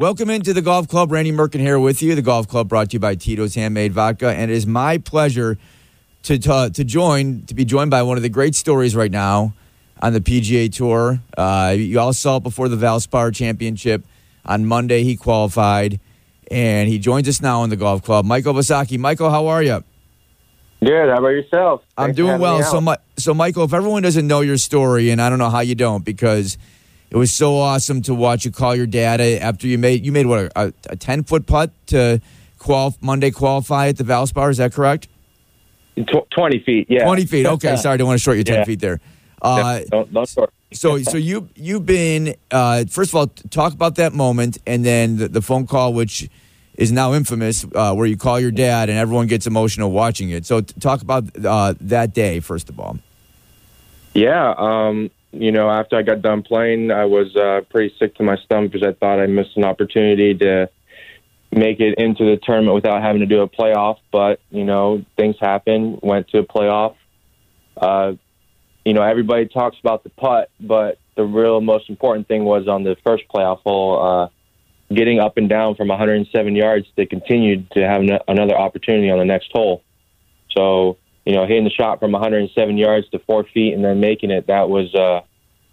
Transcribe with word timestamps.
Welcome 0.00 0.30
into 0.30 0.54
the 0.54 0.62
golf 0.62 0.88
club. 0.88 1.12
Randy 1.12 1.30
Merkin 1.30 1.60
here 1.60 1.78
with 1.78 2.00
you. 2.00 2.14
The 2.14 2.22
golf 2.22 2.48
club 2.48 2.70
brought 2.70 2.88
to 2.88 2.94
you 2.94 2.98
by 2.98 3.16
Tito's 3.16 3.54
Handmade 3.54 3.92
Vodka, 3.92 4.30
and 4.30 4.50
it 4.50 4.54
is 4.54 4.66
my 4.66 4.96
pleasure 4.96 5.58
to 6.22 6.38
to, 6.38 6.70
to 6.72 6.84
join 6.84 7.42
to 7.42 7.54
be 7.54 7.66
joined 7.66 7.90
by 7.90 8.02
one 8.02 8.16
of 8.16 8.22
the 8.22 8.30
great 8.30 8.54
stories 8.54 8.96
right 8.96 9.10
now 9.10 9.52
on 10.00 10.14
the 10.14 10.20
PGA 10.22 10.72
Tour. 10.72 11.20
Uh, 11.36 11.74
you 11.76 12.00
all 12.00 12.14
saw 12.14 12.38
it 12.38 12.42
before 12.42 12.70
the 12.70 12.76
Valspar 12.76 13.34
Championship 13.34 14.02
on 14.46 14.64
Monday. 14.64 15.02
He 15.02 15.16
qualified, 15.16 16.00
and 16.50 16.88
he 16.88 16.98
joins 16.98 17.28
us 17.28 17.42
now 17.42 17.62
in 17.62 17.68
the 17.68 17.76
golf 17.76 18.02
club. 18.02 18.24
Michael 18.24 18.54
Visacki. 18.54 18.98
Michael, 18.98 19.28
how 19.28 19.48
are 19.48 19.62
you? 19.62 19.84
Good. 20.82 21.10
How 21.10 21.18
about 21.18 21.28
yourself? 21.28 21.82
I'm 21.98 22.14
doing 22.14 22.40
well. 22.40 22.62
So. 22.62 22.96
So 23.18 23.34
Michael, 23.34 23.64
if 23.64 23.74
everyone 23.74 24.02
doesn't 24.02 24.26
know 24.26 24.40
your 24.40 24.56
story, 24.56 25.10
and 25.10 25.20
I 25.20 25.28
don't 25.28 25.38
know 25.38 25.50
how 25.50 25.60
you 25.60 25.74
don't, 25.74 26.06
because 26.06 26.56
it 27.10 27.16
was 27.16 27.32
so 27.32 27.56
awesome 27.56 28.02
to 28.02 28.14
watch 28.14 28.44
you 28.44 28.52
call 28.52 28.74
your 28.76 28.86
dad 28.86 29.20
after 29.20 29.66
you 29.66 29.78
made 29.78 30.04
you 30.04 30.12
made 30.12 30.26
what 30.26 30.52
a, 30.56 30.72
ten 30.96 31.24
foot 31.24 31.46
putt 31.46 31.72
to 31.88 32.20
qual 32.58 32.94
Monday 33.00 33.30
qualify 33.30 33.88
at 33.88 33.96
the 33.96 34.04
Valspar. 34.04 34.50
Is 34.50 34.58
that 34.58 34.72
correct? 34.72 35.08
Tw- 35.96 36.28
twenty 36.30 36.60
feet. 36.60 36.86
Yeah. 36.88 37.04
Twenty 37.04 37.26
feet. 37.26 37.46
Okay, 37.46 37.76
sorry, 37.76 37.94
I 37.94 37.96
don't 37.96 38.06
want 38.06 38.18
to 38.18 38.22
short 38.22 38.36
you 38.36 38.44
ten 38.44 38.58
Yeah. 38.58 38.64
feet 38.64 38.80
there. 38.80 39.00
Uh, 39.42 39.80
don't 39.90 40.12
don't 40.12 40.28
start. 40.28 40.52
so 40.72 40.98
so 40.98 41.16
you 41.16 41.48
you've 41.56 41.86
been 41.86 42.34
uh, 42.50 42.84
first 42.84 43.10
of 43.10 43.14
all 43.16 43.26
talk 43.26 43.72
about 43.72 43.96
that 43.96 44.12
moment 44.12 44.58
and 44.66 44.84
then 44.84 45.16
the, 45.16 45.28
the 45.28 45.40
phone 45.42 45.66
call 45.66 45.94
which 45.94 46.28
is 46.74 46.92
now 46.92 47.14
infamous 47.14 47.64
uh, 47.74 47.94
where 47.94 48.06
you 48.06 48.16
call 48.16 48.38
your 48.38 48.50
dad 48.50 48.88
and 48.90 48.98
everyone 48.98 49.26
gets 49.26 49.46
emotional 49.46 49.90
watching 49.90 50.30
it. 50.30 50.44
So 50.46 50.60
t- 50.60 50.74
talk 50.78 51.00
about 51.02 51.24
uh, 51.44 51.74
that 51.80 52.12
day 52.14 52.40
first 52.40 52.68
of 52.68 52.78
all. 52.78 52.98
Yeah. 54.14 54.54
Um. 54.58 55.10
You 55.32 55.52
know, 55.52 55.70
after 55.70 55.96
I 55.96 56.02
got 56.02 56.22
done 56.22 56.42
playing, 56.42 56.90
I 56.90 57.04
was 57.04 57.34
uh, 57.36 57.60
pretty 57.70 57.94
sick 57.98 58.16
to 58.16 58.22
my 58.22 58.36
stomach 58.44 58.72
because 58.72 58.86
I 58.86 58.92
thought 58.92 59.20
I 59.20 59.26
missed 59.26 59.56
an 59.56 59.64
opportunity 59.64 60.34
to 60.38 60.68
make 61.52 61.80
it 61.80 61.98
into 61.98 62.24
the 62.24 62.38
tournament 62.42 62.74
without 62.74 63.02
having 63.02 63.20
to 63.20 63.26
do 63.26 63.42
a 63.42 63.48
playoff. 63.48 63.98
But 64.10 64.40
you 64.50 64.64
know, 64.64 65.04
things 65.16 65.36
happen. 65.40 65.98
Went 66.02 66.28
to 66.28 66.38
a 66.38 66.44
playoff. 66.44 66.96
Uh, 67.76 68.12
you 68.84 68.92
know, 68.92 69.02
everybody 69.02 69.46
talks 69.46 69.76
about 69.78 70.02
the 70.02 70.10
putt, 70.10 70.50
but 70.58 70.98
the 71.16 71.24
real 71.24 71.60
most 71.60 71.88
important 71.90 72.26
thing 72.28 72.44
was 72.44 72.66
on 72.66 72.82
the 72.82 72.96
first 73.04 73.24
playoff 73.32 73.60
hole, 73.60 74.02
uh, 74.02 74.94
getting 74.94 75.20
up 75.20 75.36
and 75.36 75.48
down 75.48 75.74
from 75.74 75.88
107 75.88 76.56
yards 76.56 76.86
to 76.96 77.06
continue 77.06 77.62
to 77.72 77.86
have 77.86 78.00
an- 78.00 78.18
another 78.26 78.56
opportunity 78.56 79.10
on 79.10 79.18
the 79.18 79.24
next 79.24 79.50
hole. 79.52 79.82
So, 80.56 80.96
you 81.24 81.34
know, 81.34 81.46
hitting 81.46 81.64
the 81.64 81.70
shot 81.70 82.00
from 82.00 82.12
107 82.12 82.76
yards 82.76 83.08
to 83.10 83.18
four 83.20 83.44
feet 83.44 83.74
and 83.74 83.84
then 83.84 84.00
making 84.00 84.30
it, 84.30 84.46
that 84.46 84.68
was, 84.68 84.94
uh, 84.94 85.20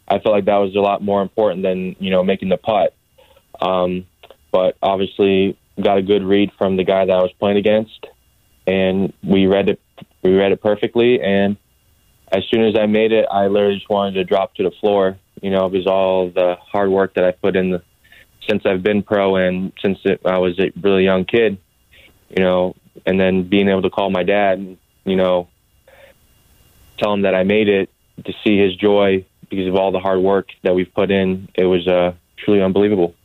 I 0.08 0.20
felt 0.20 0.36
like 0.36 0.46
that 0.46 0.58
was 0.58 0.76
a 0.76 0.80
lot 0.80 1.02
more 1.02 1.22
important 1.22 1.64
than, 1.64 1.96
you 2.00 2.12
know, 2.12 2.24
making 2.24 2.50
the 2.50 2.58
putt. 2.58 2.94
Um, 3.62 4.06
but 4.52 4.78
obviously 4.82 5.58
got 5.82 5.98
a 5.98 6.02
good 6.02 6.24
read 6.24 6.52
from 6.58 6.78
the 6.78 6.84
guy 6.84 7.06
that 7.06 7.12
I 7.12 7.22
was 7.22 7.32
playing 7.40 7.58
against 7.58 8.06
and 8.68 9.14
we 9.24 9.48
read 9.48 9.70
it, 9.70 9.80
we 10.22 10.34
read 10.34 10.52
it 10.52 10.62
perfectly. 10.62 11.22
And 11.22 11.58
as 12.32 12.44
soon 12.52 12.66
as 12.66 12.76
I 12.78 12.86
made 12.86 13.14
it, 13.14 13.26
I 13.32 13.48
literally 13.48 13.76
just 13.76 13.90
wanted 13.90 14.16
to 14.16 14.26
drop 14.26 14.54
to 14.56 14.64
the 14.64 14.72
floor, 14.82 15.18
you 15.42 15.50
know, 15.50 15.70
because 15.70 15.88
all 15.88 16.30
the 16.30 16.56
hard 16.60 16.90
work 16.90 17.14
that 17.16 17.24
I 17.24 17.32
put 17.32 17.56
in 17.56 17.72
the, 17.72 17.82
since 18.48 18.64
I've 18.66 18.84
been 18.84 19.04
pro 19.04 19.38
and 19.38 19.72
since 19.82 20.00
it, 20.04 20.22
I 20.26 20.38
was 20.38 20.60
a 20.60 20.72
really 20.82 21.06
young 21.06 21.26
kid, 21.26 21.58
you 22.30 22.44
know, 22.44 22.76
and 23.06 23.20
then 23.20 23.48
being 23.48 23.70
able 23.70 23.84
to 23.84 23.90
call 23.90 24.10
my 24.10 24.24
dad, 24.24 24.78
you 25.08 25.16
know, 25.16 25.48
tell 27.00 27.14
him 27.14 27.22
that 27.22 27.34
I 27.34 27.44
made 27.44 27.70
it 27.70 27.90
to 28.26 28.34
see 28.44 28.58
his 28.58 28.76
joy 28.76 29.26
because 29.50 29.68
of 29.68 29.76
all 29.76 29.92
the 29.92 30.00
hard 30.00 30.20
work 30.20 30.50
that 30.64 30.76
we've 30.76 30.94
put 30.94 31.10
in. 31.10 31.48
It 31.56 31.64
was 31.64 31.88
uh, 31.88 32.14
truly 32.38 32.62
unbelievable, 32.62 33.16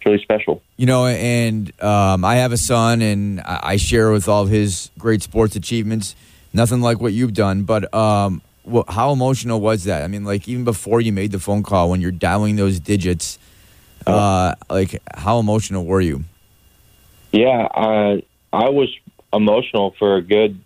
truly 0.00 0.20
special. 0.20 0.60
You 0.76 0.86
know, 0.86 1.06
and 1.06 1.72
um, 1.80 2.24
I 2.24 2.36
have 2.36 2.52
a 2.52 2.56
son, 2.56 3.00
and 3.00 3.40
I 3.40 3.76
share 3.76 4.10
with 4.10 4.28
all 4.28 4.42
of 4.42 4.48
his 4.48 4.90
great 4.98 5.22
sports 5.22 5.54
achievements. 5.54 6.16
Nothing 6.52 6.80
like 6.80 7.00
what 7.00 7.12
you've 7.12 7.34
done, 7.34 7.62
but 7.62 7.92
um, 7.94 8.42
how 8.88 9.12
emotional 9.12 9.60
was 9.60 9.84
that? 9.84 10.02
I 10.02 10.08
mean, 10.08 10.24
like 10.24 10.48
even 10.48 10.64
before 10.64 11.00
you 11.00 11.12
made 11.12 11.30
the 11.30 11.38
phone 11.38 11.62
call, 11.62 11.90
when 11.90 12.00
you're 12.00 12.10
dialing 12.10 12.56
those 12.56 12.80
digits, 12.80 13.38
uh, 14.06 14.54
like 14.68 15.00
how 15.14 15.38
emotional 15.38 15.84
were 15.84 16.00
you? 16.00 16.24
Yeah, 17.30 17.68
I 17.70 18.22
I 18.52 18.70
was 18.70 18.88
emotional 19.32 19.94
for 19.98 20.16
a 20.16 20.22
good 20.22 20.58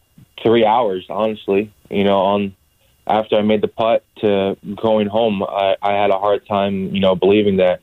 three 0.43 0.65
hours, 0.65 1.07
honestly. 1.09 1.73
You 1.91 2.05
know, 2.05 2.19
on 2.19 2.57
after 3.07 3.37
I 3.37 3.43
made 3.43 3.63
the 3.63 3.69
putt 3.69 4.05
to 4.19 4.57
going 4.81 5.09
home, 5.09 5.43
I, 5.43 5.77
I 5.83 5.93
had 5.93 6.11
a 6.11 6.19
hard 6.19 6.47
time, 6.47 6.95
you 6.95 7.01
know, 7.01 7.15
believing 7.17 7.57
that, 7.57 7.81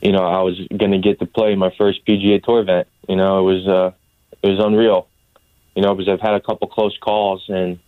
you 0.00 0.12
know, 0.12 0.24
I 0.24 0.42
was 0.42 0.58
going 0.76 0.92
to 0.92 0.98
get 0.98 1.18
to 1.20 1.26
play 1.26 1.54
my 1.56 1.72
first 1.76 2.06
PGA 2.06 2.42
Tour 2.42 2.60
event. 2.60 2.88
You 3.08 3.16
know, 3.16 3.40
it 3.40 3.54
was 3.54 3.68
uh, 3.68 3.90
it 4.42 4.48
was 4.48 4.64
unreal. 4.64 5.08
You 5.74 5.82
know, 5.82 5.94
because 5.94 6.08
I've 6.08 6.20
had 6.20 6.34
a 6.34 6.40
couple 6.40 6.68
close 6.68 6.96
calls, 6.98 7.44
and 7.48 7.78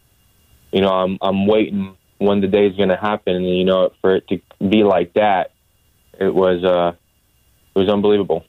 you 0.72 0.80
know, 0.80 0.88
I'm 0.88 1.18
I'm 1.20 1.46
waiting 1.46 1.96
when 2.18 2.40
the 2.40 2.46
day 2.46 2.66
is 2.66 2.76
going 2.76 2.90
to 2.90 2.96
happen. 2.96 3.36
And 3.36 3.48
you 3.48 3.64
know, 3.64 3.92
for 4.00 4.16
it 4.16 4.28
to 4.28 4.40
be 4.60 4.84
like 4.84 5.14
that, 5.14 5.52
it 6.18 6.34
was 6.34 6.62
uh, 6.64 6.92
it 7.74 7.78
was 7.78 7.88
unbelievable. 7.88 8.44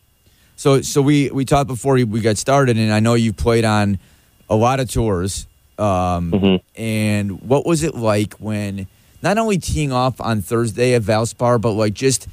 So, 0.55 0.81
so 0.81 1.01
we 1.01 1.31
we 1.31 1.45
talked 1.45 1.67
before 1.67 1.95
we 1.95 2.21
got 2.21 2.37
started, 2.37 2.77
and 2.77 2.91
I 2.91 2.99
know 2.99 3.13
you've 3.15 3.37
played 3.37 3.65
on 3.65 3.99
a 4.49 4.55
lot 4.55 4.79
of 4.79 4.89
tours. 4.89 5.47
Um, 5.77 6.31
Mhm. 6.31 6.61
And 6.75 7.41
what 7.41 7.65
was 7.65 7.83
it 7.83 7.95
like 7.95 8.35
when 8.35 8.87
not 9.21 9.37
only 9.37 9.57
teeing 9.57 9.91
off 9.91 10.19
on 10.21 10.41
Thursday 10.41 10.93
at 10.93 11.01
Valspar, 11.01 11.59
but 11.59 11.71
like 11.71 11.93
just 11.93 12.27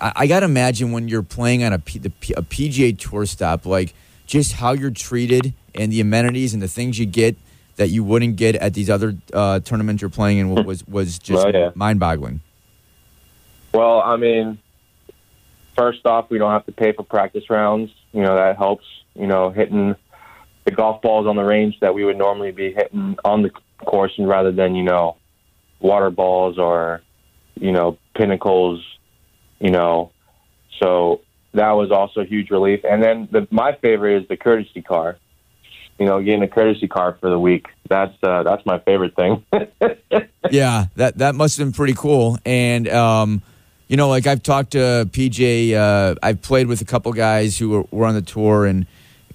I, 0.00 0.12
I 0.16 0.26
got 0.26 0.40
to 0.40 0.46
imagine 0.46 0.92
when 0.92 1.08
you're 1.08 1.22
playing 1.22 1.64
on 1.64 1.72
a, 1.72 1.78
P, 1.78 1.98
the, 1.98 2.12
a 2.36 2.42
PGA 2.42 2.96
Tour 2.98 3.26
stop, 3.26 3.66
like 3.66 3.94
just 4.26 4.52
how 4.52 4.72
you're 4.72 4.90
treated 4.90 5.54
and 5.74 5.90
the 5.92 6.00
amenities 6.00 6.52
and 6.54 6.62
the 6.62 6.68
things 6.68 6.98
you 6.98 7.06
get 7.06 7.36
that 7.76 7.88
you 7.88 8.02
wouldn't 8.04 8.36
get 8.36 8.56
at 8.56 8.74
these 8.74 8.90
other 8.90 9.16
uh, 9.32 9.60
tournaments 9.60 10.02
you're 10.02 10.10
playing 10.10 10.38
in 10.38 10.50
was 10.64 10.86
was 10.86 11.18
just 11.30 11.46
yeah. 11.54 11.70
mind-boggling. 11.74 12.40
Well, 13.72 14.00
I 14.00 14.16
mean, 14.16 14.58
first 15.76 16.04
off, 16.04 16.28
we 16.30 16.38
don't 16.38 16.50
have 16.50 16.66
to 16.66 16.72
pay 16.72 16.92
for 16.92 17.04
practice 17.04 17.48
rounds. 17.48 17.90
You 18.12 18.22
know, 18.22 18.34
that 18.36 18.56
helps. 18.56 18.84
You 19.14 19.26
know, 19.26 19.50
hitting 19.50 19.96
the 20.68 20.76
golf 20.76 21.00
balls 21.00 21.26
on 21.26 21.34
the 21.36 21.42
range 21.42 21.76
that 21.80 21.94
we 21.94 22.04
would 22.04 22.18
normally 22.18 22.52
be 22.52 22.74
hitting 22.74 23.16
on 23.24 23.42
the 23.42 23.50
course 23.78 24.12
and 24.18 24.28
rather 24.28 24.52
than, 24.52 24.74
you 24.74 24.82
know, 24.82 25.16
water 25.80 26.10
balls 26.10 26.58
or, 26.58 27.00
you 27.54 27.72
know, 27.72 27.96
pinnacles, 28.14 28.84
you 29.60 29.70
know. 29.70 30.12
So 30.78 31.22
that 31.54 31.70
was 31.70 31.90
also 31.90 32.20
a 32.20 32.26
huge 32.26 32.50
relief. 32.50 32.80
And 32.84 33.02
then 33.02 33.28
the, 33.32 33.48
my 33.50 33.76
favorite 33.80 34.22
is 34.22 34.28
the 34.28 34.36
courtesy 34.36 34.82
car. 34.82 35.16
You 35.98 36.04
know, 36.04 36.20
getting 36.20 36.42
a 36.42 36.48
courtesy 36.48 36.86
car 36.86 37.16
for 37.18 37.30
the 37.30 37.40
week. 37.40 37.66
That's 37.88 38.14
uh, 38.22 38.42
that's 38.42 38.64
my 38.66 38.78
favorite 38.78 39.16
thing. 39.16 39.44
yeah, 40.50 40.86
that 40.94 41.18
that 41.18 41.34
must 41.34 41.56
have 41.58 41.66
been 41.66 41.72
pretty 41.72 41.94
cool. 41.94 42.38
And 42.44 42.86
um, 42.88 43.42
you 43.88 43.96
know, 43.96 44.08
like 44.08 44.26
I've 44.26 44.42
talked 44.42 44.72
to 44.72 45.08
PJ. 45.10 45.74
Uh, 45.74 46.14
I've 46.22 46.40
played 46.40 46.68
with 46.68 46.82
a 46.82 46.84
couple 46.84 47.12
guys 47.14 47.58
who 47.58 47.70
were, 47.70 47.84
were 47.90 48.06
on 48.06 48.14
the 48.14 48.22
tour 48.22 48.64
and 48.64 48.86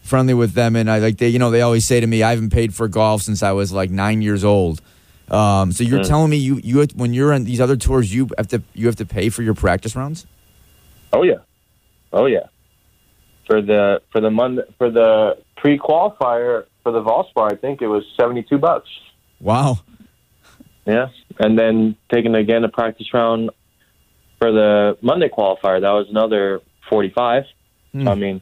friendly 0.04 0.36
with 0.36 0.54
them. 0.54 0.76
And 0.76 0.92
I 0.92 1.00
like 1.00 1.18
they, 1.18 1.30
you 1.30 1.40
know, 1.40 1.50
they 1.50 1.62
always 1.62 1.86
say 1.86 2.00
to 2.00 2.06
me, 2.08 2.22
"I 2.22 2.30
haven't 2.30 2.52
paid 2.52 2.76
for 2.76 2.88
golf 2.88 3.24
since 3.24 3.42
I 3.42 3.54
was 3.54 3.72
like 3.72 3.90
nine 3.90 4.22
years 4.22 4.44
old." 4.44 4.82
Um, 5.32 5.72
so 5.72 5.84
you're 5.84 6.02
Mm. 6.02 6.08
telling 6.08 6.30
me 6.30 6.38
you 6.38 6.60
you 6.64 6.86
when 6.96 7.14
you're 7.14 7.34
on 7.34 7.46
these 7.46 7.60
other 7.62 7.76
tours, 7.78 8.14
you 8.14 8.30
have 8.38 8.48
to 8.50 8.62
you 8.76 8.86
have 8.86 8.98
to 8.98 9.06
pay 9.06 9.30
for 9.30 9.42
your 9.42 9.56
practice 9.56 9.96
rounds? 9.96 10.28
Oh 11.12 11.24
yeah, 11.24 11.40
oh 12.12 12.28
yeah. 12.28 12.48
For 13.48 13.62
the 13.62 14.02
for 14.12 14.22
the 14.22 14.30
Monday 14.30 14.64
for 14.78 14.92
the 14.92 15.38
pre 15.58 15.80
qualifier 15.80 16.66
for 16.84 16.92
the 16.92 17.02
Valspar, 17.02 17.52
I 17.52 17.56
think 17.56 17.82
it 17.82 17.88
was 17.88 18.04
seventy 18.20 18.44
two 18.44 18.58
bucks. 18.60 18.90
Wow. 19.40 19.80
Yeah, 20.86 21.08
and 21.40 21.58
then 21.58 21.96
taking 22.14 22.36
again 22.36 22.64
a 22.66 22.70
practice 22.70 23.08
round 23.14 23.50
for 24.40 24.52
the 24.52 24.98
Monday 25.02 25.30
qualifier, 25.30 25.80
that 25.80 25.92
was 25.92 26.08
another 26.10 26.62
forty 26.90 27.10
five. 27.10 27.44
Hmm. 27.94 28.08
I 28.10 28.16
mean, 28.16 28.42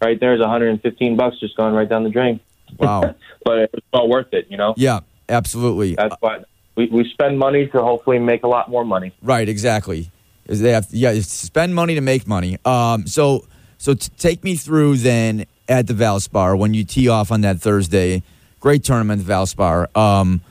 right 0.00 0.20
hundred 0.22 0.68
and 0.68 0.80
fifteen 0.80 1.16
bucks 1.16 1.38
just 1.40 1.56
going 1.56 1.74
right 1.74 1.88
down 1.88 2.04
the 2.04 2.10
drain. 2.10 2.40
Wow. 2.78 3.14
But 3.44 3.58
it 3.60 3.70
was 3.72 3.82
well 3.92 4.08
worth 4.08 4.34
it, 4.34 4.48
you 4.50 4.58
know. 4.58 4.74
yeah, 4.76 5.00
absolutely. 5.28 5.94
That's 5.94 6.14
why 6.20 6.40
we 6.76 6.86
we 6.86 7.08
spend 7.10 7.38
money 7.38 7.66
to 7.68 7.80
hopefully 7.80 8.18
make 8.18 8.42
a 8.42 8.48
lot 8.48 8.68
more 8.68 8.84
money. 8.84 9.12
Right, 9.22 9.48
exactly. 9.48 10.10
Is 10.46 10.60
they 10.60 10.72
have 10.72 10.86
yeah, 10.90 11.18
spend 11.20 11.74
money 11.74 11.94
to 11.94 12.00
make 12.00 12.26
money. 12.26 12.58
Um, 12.64 13.06
so 13.06 13.46
so 13.78 13.94
t- 13.94 14.10
take 14.18 14.44
me 14.44 14.56
through 14.56 14.98
then 14.98 15.46
at 15.68 15.86
the 15.86 15.94
Valspar 15.94 16.58
when 16.58 16.74
you 16.74 16.84
tee 16.84 17.08
off 17.08 17.30
on 17.30 17.40
that 17.42 17.60
Thursday. 17.60 18.22
Great 18.60 18.82
tournament, 18.84 19.22
Valspar. 19.22 19.96
Um, 19.96 20.42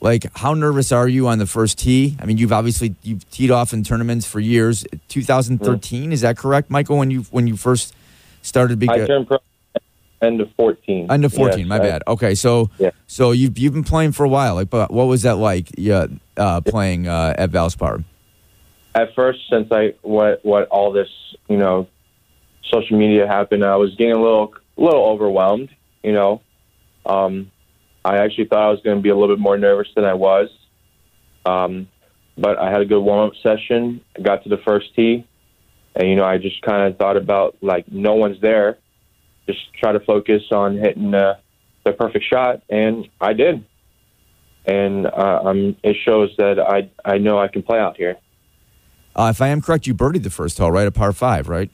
like 0.00 0.26
how 0.36 0.54
nervous 0.54 0.92
are 0.92 1.08
you 1.08 1.26
on 1.28 1.38
the 1.38 1.46
first 1.46 1.78
tee? 1.78 2.16
I 2.20 2.26
mean, 2.26 2.36
you've 2.36 2.52
obviously 2.52 2.94
you've 3.02 3.28
teed 3.30 3.50
off 3.50 3.72
in 3.72 3.82
tournaments 3.84 4.26
for 4.26 4.38
years. 4.38 4.84
2013 5.08 6.12
is 6.12 6.20
that 6.20 6.36
correct, 6.36 6.70
Michael? 6.70 6.98
When 6.98 7.10
you 7.10 7.22
when 7.30 7.46
you 7.46 7.56
first 7.56 7.94
started 8.44 8.78
being 8.78 8.90
I 8.90 9.06
turned 9.06 9.26
pro 9.26 9.38
end 10.22 10.40
of 10.40 10.48
fourteen. 10.56 11.06
under 11.10 11.28
14, 11.28 11.58
Yes, 11.60 11.68
my 11.68 11.76
I- 11.76 11.78
bad. 11.80 12.02
Okay, 12.06 12.34
so 12.34 12.70
Yeah. 12.78 12.90
so 13.06 13.32
you've 13.32 13.58
you've 13.58 13.74
been 13.74 13.84
playing 13.84 14.12
for 14.12 14.24
a 14.24 14.28
while. 14.28 14.54
Like, 14.54 14.70
but 14.70 14.90
what 14.92 15.06
was 15.06 15.22
that 15.22 15.36
like? 15.36 15.68
Yeah, 15.76 16.06
uh, 16.36 16.60
playing 16.62 17.08
uh, 17.08 17.34
at 17.36 17.50
Valspar. 17.50 18.04
at 18.94 19.14
first 19.14 19.40
since 19.50 19.68
I 19.72 19.94
what 20.02 20.40
what 20.44 20.68
all 20.68 20.92
this 20.92 21.08
you 21.48 21.56
know 21.56 21.86
social 22.72 22.96
media 22.96 23.26
happened, 23.26 23.64
I 23.64 23.76
was 23.76 23.94
getting 23.96 24.14
a 24.14 24.20
little 24.22 24.54
a 24.78 24.80
little 24.80 25.04
overwhelmed. 25.04 25.68
You 26.02 26.12
know, 26.12 26.40
um, 27.06 27.50
I 28.04 28.18
actually 28.18 28.44
thought 28.46 28.62
I 28.66 28.70
was 28.70 28.80
going 28.82 28.96
to 28.96 29.02
be 29.02 29.08
a 29.10 29.14
little 29.16 29.34
bit 29.36 29.40
more 29.42 29.58
nervous 29.58 29.88
than 29.94 30.04
I 30.04 30.14
was. 30.14 30.48
Um, 31.46 31.88
but 32.38 32.58
I 32.58 32.70
had 32.70 32.80
a 32.80 32.84
good 32.86 33.00
warm 33.00 33.28
up 33.28 33.34
session. 33.42 34.00
I 34.18 34.22
got 34.22 34.42
to 34.44 34.48
the 34.48 34.58
first 34.58 34.94
tee, 34.96 35.26
and 35.94 36.08
you 36.08 36.16
know, 36.16 36.24
I 36.24 36.38
just 36.38 36.60
kind 36.62 36.90
of 36.90 36.98
thought 36.98 37.16
about 37.16 37.56
like 37.60 37.90
no 37.90 38.14
one's 38.14 38.40
there. 38.40 38.78
Just 39.46 39.60
try 39.74 39.92
to 39.92 40.00
focus 40.00 40.42
on 40.52 40.76
hitting 40.78 41.14
uh, 41.14 41.34
the 41.84 41.92
perfect 41.92 42.24
shot, 42.24 42.62
and 42.70 43.06
I 43.20 43.32
did. 43.34 43.64
And 44.66 45.06
uh, 45.06 45.40
um, 45.44 45.76
it 45.82 45.96
shows 46.04 46.30
that 46.38 46.58
I 46.58 46.90
I 47.04 47.18
know 47.18 47.38
I 47.38 47.48
can 47.48 47.62
play 47.62 47.78
out 47.78 47.96
here. 47.96 48.16
Uh, 49.14 49.28
if 49.34 49.40
I 49.42 49.48
am 49.48 49.60
correct, 49.60 49.86
you 49.86 49.94
birdied 49.94 50.22
the 50.24 50.30
first 50.30 50.58
hole, 50.58 50.72
right? 50.72 50.86
A 50.86 50.90
par 50.90 51.12
five, 51.12 51.48
right? 51.48 51.70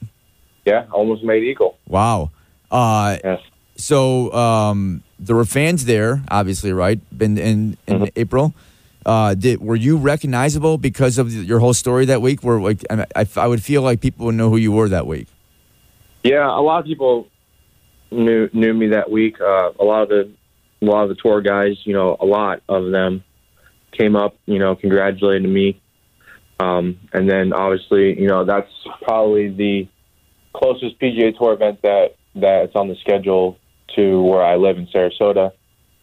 Yeah, 0.65 0.85
almost 0.91 1.23
made 1.23 1.43
eagle. 1.43 1.77
Wow. 1.87 2.29
Uh, 2.69 3.17
Yes. 3.23 3.39
so 3.75 4.31
um, 4.33 5.01
there 5.17 5.35
were 5.35 5.45
fans 5.45 5.85
there, 5.85 6.21
obviously, 6.29 6.71
right? 6.71 6.99
Been 7.17 7.37
in 7.37 7.77
in 7.87 7.99
Mhm. 8.01 8.11
April. 8.15 8.53
Uh, 9.05 9.33
did 9.33 9.59
were 9.61 9.75
you 9.75 9.97
recognizable 9.97 10.77
because 10.77 11.17
of 11.17 11.33
your 11.33 11.59
whole 11.59 11.73
story 11.73 12.05
that 12.05 12.21
week? 12.21 12.43
Where 12.43 12.59
like 12.59 12.83
I, 12.89 13.25
I, 13.35 13.47
would 13.47 13.63
feel 13.63 13.81
like 13.81 13.99
people 13.99 14.27
would 14.27 14.35
know 14.35 14.49
who 14.49 14.57
you 14.57 14.71
were 14.71 14.89
that 14.89 15.07
week. 15.07 15.27
Yeah, 16.23 16.47
a 16.47 16.61
lot 16.61 16.79
of 16.79 16.85
people 16.85 17.27
knew 18.11 18.49
knew 18.53 18.73
me 18.73 18.89
that 18.89 19.09
week. 19.09 19.41
Uh, 19.41 19.71
a 19.79 19.83
lot 19.83 20.03
of 20.03 20.09
the 20.09 20.31
a 20.81 20.85
lot 20.85 21.03
of 21.03 21.09
the 21.09 21.15
tour 21.15 21.41
guys, 21.41 21.77
you 21.83 21.93
know, 21.93 22.15
a 22.19 22.25
lot 22.25 22.61
of 22.67 22.91
them 22.91 23.23
came 23.97 24.15
up, 24.15 24.35
you 24.45 24.59
know, 24.59 24.75
congratulated 24.75 25.49
me. 25.49 25.81
Um, 26.59 26.99
and 27.13 27.29
then 27.29 27.53
obviously, 27.53 28.19
you 28.19 28.27
know, 28.27 28.45
that's 28.45 28.71
probably 29.01 29.49
the 29.49 29.87
closest 30.53 30.99
PGA 30.99 31.37
Tour 31.37 31.53
event 31.53 31.81
that 31.81 32.15
that's 32.35 32.75
on 32.75 32.87
the 32.87 32.95
schedule 33.01 33.57
to 33.95 34.21
where 34.21 34.43
I 34.43 34.55
live 34.55 34.77
in 34.77 34.87
Sarasota, 34.87 35.51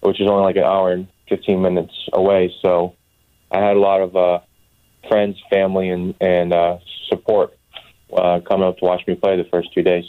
which 0.00 0.20
is 0.20 0.28
only 0.28 0.42
like 0.42 0.56
an 0.56 0.64
hour 0.64 0.92
and 0.92 1.06
15 1.28 1.60
minutes 1.60 1.94
away. 2.12 2.54
So 2.62 2.94
I 3.50 3.58
had 3.58 3.76
a 3.76 3.80
lot 3.80 4.00
of 4.00 4.16
uh, 4.16 4.40
friends, 5.08 5.36
family, 5.50 5.88
and 5.90 6.14
and 6.20 6.52
uh, 6.52 6.78
support 7.08 7.56
uh, 8.12 8.40
coming 8.40 8.66
up 8.66 8.78
to 8.78 8.84
watch 8.84 9.06
me 9.06 9.14
play 9.14 9.36
the 9.36 9.48
first 9.50 9.72
two 9.72 9.82
days. 9.82 10.04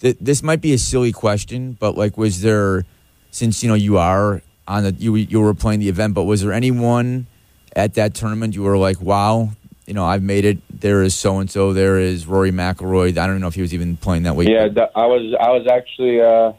This 0.00 0.42
might 0.42 0.60
be 0.60 0.72
a 0.72 0.78
silly 0.78 1.10
question, 1.10 1.76
but 1.78 1.96
like, 1.96 2.16
was 2.16 2.40
there, 2.40 2.84
since 3.30 3.62
you 3.62 3.68
know 3.68 3.74
you 3.74 3.98
are 3.98 4.42
on 4.68 4.84
the 4.84 4.92
you 4.92 5.14
you 5.16 5.40
were 5.40 5.54
playing 5.54 5.80
the 5.80 5.88
event, 5.88 6.14
but 6.14 6.24
was 6.24 6.42
there 6.42 6.52
anyone 6.52 7.26
at 7.74 7.94
that 7.94 8.14
tournament 8.14 8.54
you 8.54 8.62
were 8.62 8.78
like, 8.78 9.00
wow, 9.00 9.50
you 9.86 9.94
know, 9.94 10.04
I've 10.04 10.22
made 10.22 10.44
it. 10.44 10.58
There 10.80 11.02
is 11.02 11.14
so 11.14 11.40
and 11.40 11.50
so. 11.50 11.72
There 11.72 11.98
is 11.98 12.26
Rory 12.26 12.52
McIlroy. 12.52 13.16
I 13.16 13.26
don't 13.26 13.40
know 13.40 13.48
if 13.48 13.54
he 13.54 13.62
was 13.62 13.74
even 13.74 13.96
playing 13.96 14.24
that 14.24 14.36
week. 14.36 14.48
Yeah, 14.48 14.68
I 14.94 15.06
was 15.06 15.34
I 15.40 15.50
was 15.50 15.66
actually 15.66 16.20
uh, 16.20 16.52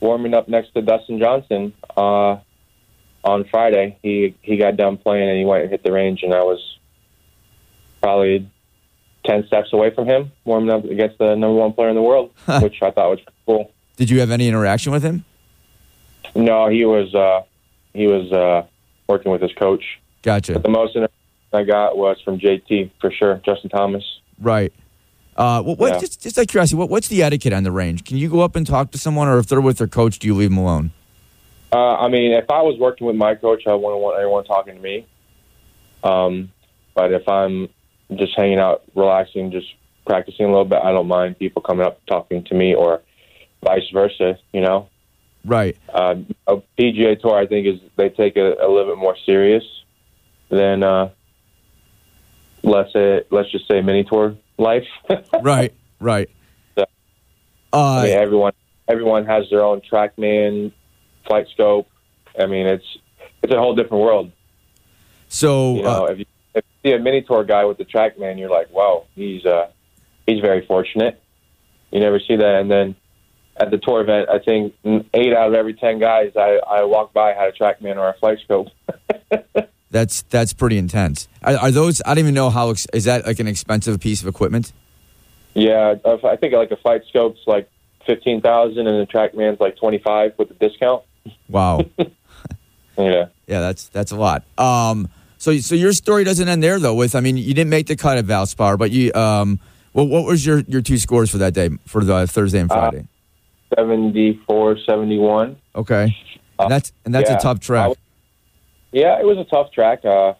warming 0.00 0.34
up 0.34 0.48
next 0.48 0.72
to 0.74 0.82
Dustin 0.82 1.18
Johnson 1.18 1.72
uh, 1.96 2.38
on 3.24 3.44
Friday. 3.50 3.98
He 4.02 4.34
he 4.42 4.56
got 4.56 4.76
done 4.76 4.96
playing 4.98 5.28
and 5.28 5.38
he 5.38 5.44
went 5.44 5.62
and 5.62 5.70
hit 5.70 5.82
the 5.82 5.90
range, 5.92 6.22
and 6.22 6.32
I 6.34 6.42
was 6.42 6.60
probably 8.00 8.48
ten 9.24 9.46
steps 9.46 9.72
away 9.72 9.90
from 9.94 10.06
him, 10.06 10.30
warming 10.44 10.70
up 10.70 10.84
against 10.84 11.18
the 11.18 11.34
number 11.34 11.54
one 11.54 11.72
player 11.72 11.88
in 11.88 11.94
the 11.94 12.02
world, 12.02 12.30
which 12.62 12.82
I 12.82 12.90
thought 12.90 13.10
was 13.10 13.20
cool. 13.46 13.72
Did 13.96 14.10
you 14.10 14.20
have 14.20 14.30
any 14.30 14.48
interaction 14.48 14.92
with 14.92 15.02
him? 15.02 15.24
No, 16.34 16.68
he 16.68 16.84
was 16.84 17.14
uh, 17.14 17.42
he 17.92 18.06
was 18.06 18.30
uh, 18.32 18.66
working 19.08 19.32
with 19.32 19.40
his 19.40 19.52
coach. 19.52 19.84
Gotcha. 20.22 20.54
But 20.54 20.62
the 20.62 20.68
most 20.70 20.96
interaction 20.96 21.14
I 21.52 21.62
got 21.64 21.96
was 21.96 22.20
from 22.24 22.38
JT 22.38 22.90
for 23.00 23.10
sure, 23.12 23.40
Justin 23.44 23.70
Thomas. 23.70 24.02
Right. 24.40 24.72
Uh, 25.36 25.62
what, 25.62 25.78
what 25.78 25.92
Yeah. 25.94 25.98
just, 25.98 26.22
just 26.22 26.38
out 26.38 26.42
of 26.42 26.48
curiosity, 26.48 26.76
what, 26.76 26.88
what's 26.88 27.08
the 27.08 27.22
etiquette 27.22 27.52
on 27.52 27.62
the 27.64 27.70
range? 27.72 28.04
Can 28.04 28.16
you 28.16 28.28
go 28.30 28.40
up 28.40 28.56
and 28.56 28.66
talk 28.66 28.90
to 28.92 28.98
someone, 28.98 29.28
or 29.28 29.38
if 29.38 29.46
they're 29.48 29.60
with 29.60 29.78
their 29.78 29.86
coach, 29.88 30.18
do 30.20 30.26
you 30.26 30.34
leave 30.34 30.50
them 30.50 30.58
alone? 30.58 30.92
Uh, 31.74 31.96
I 31.96 32.06
mean, 32.08 32.30
if 32.32 32.48
I 32.50 32.62
was 32.62 32.78
working 32.78 33.04
with 33.04 33.16
my 33.16 33.34
coach, 33.34 33.66
I 33.66 33.74
wouldn't 33.74 34.00
want 34.00 34.16
anyone 34.20 34.44
talking 34.44 34.76
to 34.76 34.80
me. 34.80 35.06
Um, 36.04 36.52
but 36.94 37.10
if 37.12 37.28
I'm 37.28 37.68
just 38.14 38.36
hanging 38.36 38.60
out, 38.60 38.84
relaxing, 38.94 39.50
just 39.50 39.66
practicing 40.06 40.44
a 40.46 40.48
little 40.48 40.66
bit, 40.66 40.78
I 40.84 40.92
don't 40.92 41.08
mind 41.08 41.36
people 41.36 41.62
coming 41.62 41.84
up 41.84 42.00
talking 42.06 42.44
to 42.44 42.54
me, 42.54 42.76
or 42.76 43.02
vice 43.64 43.90
versa. 43.92 44.38
You 44.52 44.60
know, 44.60 44.88
Right. 45.44 45.76
uh, 45.92 46.14
a 46.46 46.58
PGA 46.78 47.20
Tour, 47.20 47.34
I 47.36 47.46
think, 47.46 47.66
is 47.66 47.80
they 47.96 48.08
take 48.08 48.36
it 48.36 48.58
a 48.60 48.68
little 48.68 48.94
bit 48.94 48.98
more 48.98 49.16
serious 49.26 49.64
than 50.50 50.84
uh, 50.84 51.10
let's 52.62 52.92
say, 52.92 53.22
let's 53.30 53.50
just 53.50 53.66
say, 53.66 53.80
mini 53.80 54.04
tour 54.04 54.36
life. 54.58 54.86
Right. 55.42 55.74
Right. 55.98 56.30
Yeah. 56.76 56.84
Uh, 57.72 57.94
I 57.96 58.02
mean, 58.04 58.12
everyone 58.12 58.52
everyone 58.86 59.26
has 59.26 59.50
their 59.50 59.64
own 59.64 59.80
TrackMan, 59.80 60.70
flight 61.26 61.46
scope. 61.52 61.88
I 62.38 62.46
mean, 62.46 62.66
it's 62.66 62.98
it's 63.42 63.52
a 63.52 63.58
whole 63.58 63.74
different 63.74 64.02
world. 64.02 64.32
so 65.28 65.76
You 65.76 65.82
know, 65.82 66.06
uh, 66.06 66.10
if, 66.10 66.18
you, 66.20 66.26
if 66.54 66.64
you 66.82 66.90
see 66.90 66.94
a 66.96 66.98
mini 66.98 67.22
tour 67.22 67.44
guy 67.44 67.64
with 67.64 67.78
the 67.78 67.84
TrackMan, 67.84 68.38
you're 68.38 68.50
like, 68.50 68.70
wow, 68.72 69.06
he's 69.14 69.44
uh, 69.44 69.68
he's 70.26 70.40
very 70.40 70.66
fortunate. 70.66 71.20
You 71.90 72.00
never 72.00 72.18
see 72.18 72.36
that, 72.36 72.60
and 72.60 72.70
then 72.70 72.96
at 73.56 73.70
the 73.70 73.78
tour 73.78 74.00
event, 74.00 74.28
I 74.28 74.38
think 74.38 74.74
eight 75.14 75.32
out 75.32 75.48
of 75.48 75.54
every 75.54 75.74
ten 75.74 75.98
guys 75.98 76.32
I, 76.36 76.58
I 76.68 76.84
walk 76.84 77.12
by 77.12 77.32
had 77.34 77.48
a 77.48 77.52
TrackMan 77.52 77.96
or 77.96 78.08
a 78.08 78.14
flight 78.14 78.38
scope. 78.42 78.68
that's 79.90 80.22
that's 80.22 80.52
pretty 80.52 80.78
intense. 80.78 81.28
Are, 81.42 81.56
are 81.56 81.70
those? 81.70 82.02
I 82.04 82.10
don't 82.10 82.18
even 82.18 82.34
know 82.34 82.50
how. 82.50 82.70
Is 82.70 83.04
that 83.04 83.26
like 83.26 83.38
an 83.38 83.46
expensive 83.46 84.00
piece 84.00 84.22
of 84.22 84.28
equipment? 84.28 84.72
yeah, 85.54 85.94
I 86.04 86.36
think 86.36 86.52
like 86.52 86.72
a 86.72 86.76
flight 86.76 87.02
scope's 87.08 87.40
like 87.46 87.70
fifteen 88.06 88.40
thousand, 88.40 88.86
and 88.86 88.96
a 89.00 89.06
TrackMan's 89.06 89.60
like 89.60 89.76
twenty 89.76 89.98
five 89.98 90.32
with 90.36 90.48
the 90.48 90.54
discount. 90.54 91.04
Wow. 91.48 91.84
Yeah. 92.96 93.26
yeah, 93.48 93.58
that's 93.60 93.88
that's 93.88 94.12
a 94.12 94.16
lot. 94.16 94.44
Um. 94.56 95.08
So 95.36 95.58
so 95.58 95.74
your 95.74 95.92
story 95.92 96.22
doesn't 96.22 96.46
end 96.46 96.62
there 96.62 96.78
though. 96.78 96.94
With 96.94 97.16
I 97.16 97.20
mean, 97.20 97.36
you 97.36 97.52
didn't 97.52 97.70
make 97.70 97.88
the 97.88 97.96
cut 97.96 98.18
at 98.18 98.24
Valspar, 98.24 98.78
but 98.78 98.92
you 98.92 99.12
um. 99.14 99.58
Well, 99.94 100.06
what 100.06 100.24
was 100.24 100.46
your, 100.46 100.60
your 100.68 100.80
two 100.80 100.96
scores 100.98 101.28
for 101.28 101.38
that 101.38 101.54
day 101.54 101.70
for 101.86 102.04
the 102.04 102.28
Thursday 102.28 102.60
and 102.60 102.70
Uh, 102.70 102.74
Friday? 102.74 103.08
74, 103.76 104.78
71. 104.88 105.56
okay, 105.74 106.16
and 106.60 106.70
that's 106.70 106.92
and 107.04 107.12
that's 107.12 107.28
yeah, 107.30 107.36
a 107.36 107.40
tough 107.40 107.58
track. 107.58 107.96
Yeah, 108.92 109.18
it 109.18 109.24
was 109.26 109.38
a 109.38 109.44
tough 109.44 109.72
track. 109.72 110.04
Uh, 110.04 110.34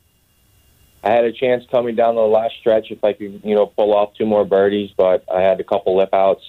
I 1.02 1.10
had 1.10 1.24
a 1.24 1.32
chance 1.32 1.64
coming 1.72 1.96
down 1.96 2.14
the 2.14 2.20
last 2.20 2.54
stretch 2.60 2.90
if 2.90 3.02
I 3.02 3.14
could, 3.14 3.40
you 3.44 3.54
know, 3.56 3.66
pull 3.66 3.92
off 3.94 4.14
two 4.16 4.26
more 4.26 4.44
birdies, 4.44 4.90
but 4.96 5.24
I 5.28 5.40
had 5.40 5.58
a 5.58 5.64
couple 5.64 5.96
lip 5.96 6.10
outs. 6.12 6.44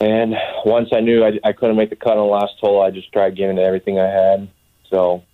And 0.00 0.34
once 0.64 0.90
I 0.92 1.00
knew 1.00 1.24
I, 1.24 1.40
I 1.42 1.52
couldn't 1.52 1.76
make 1.76 1.90
the 1.90 1.96
cut 1.96 2.16
on 2.16 2.18
the 2.18 2.32
last 2.32 2.54
hole, 2.60 2.80
I 2.80 2.90
just 2.90 3.12
tried 3.12 3.36
giving 3.36 3.58
it 3.58 3.62
everything 3.62 3.98
I 3.98 4.06
had. 4.06 4.48
So, 4.90 5.24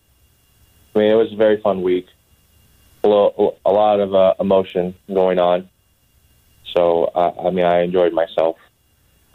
I 0.95 0.99
mean, 0.99 1.11
it 1.11 1.17
was 1.17 1.33
a 1.33 1.37
very 1.37 1.61
fun 1.61 1.83
week. 1.83 2.07
A, 3.03 3.09
lo- 3.09 3.57
a 3.67 3.71
lot 3.71 4.01
of 4.01 4.15
uh, 4.15 4.35
emotion 4.41 4.95
going 5.13 5.39
on. 5.39 5.69
So, 6.75 7.05
uh, 7.05 7.33
I 7.47 7.51
mean, 7.51 7.67
I 7.67 7.83
enjoyed 7.83 8.15
myself. 8.15 8.57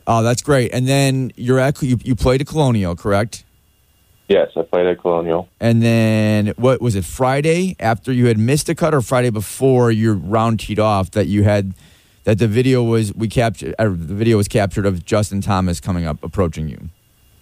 Oh, 0.08 0.24
that's 0.24 0.42
great. 0.42 0.74
And 0.74 0.88
then 0.88 1.32
you're 1.36 1.60
at 1.60 1.80
you, 1.84 2.00
you 2.04 2.16
played 2.16 2.42
at 2.42 2.48
Colonial, 2.48 2.96
correct? 2.96 3.46
Yes, 4.28 4.50
I 4.56 4.64
played 4.64 4.88
at 4.88 5.00
Colonial. 5.00 5.48
And 5.60 5.84
then 5.84 6.48
what 6.58 6.82
was 6.82 6.96
it? 6.96 7.06
Friday 7.06 7.76
after 7.80 8.12
you 8.12 8.26
had 8.26 8.40
missed 8.40 8.70
a 8.70 8.76
cut, 8.76 8.94
or 8.94 9.02
Friday 9.02 9.30
before 9.30 9.92
your 9.92 10.16
round 10.16 10.60
teed 10.62 10.80
off 10.80 11.12
that 11.12 11.28
you 11.28 11.44
had 11.44 11.76
that 12.30 12.38
the 12.38 12.48
video 12.48 12.84
was 12.84 13.12
we 13.16 13.28
captured. 13.28 13.74
Uh, 13.80 13.86
the 13.86 14.14
video 14.14 14.38
was 14.38 14.48
captured 14.48 14.86
of 14.86 15.04
Justin 15.04 15.42
Thomas 15.42 15.80
coming 15.80 16.06
up, 16.06 16.24
approaching 16.24 16.70
you. 16.70 16.90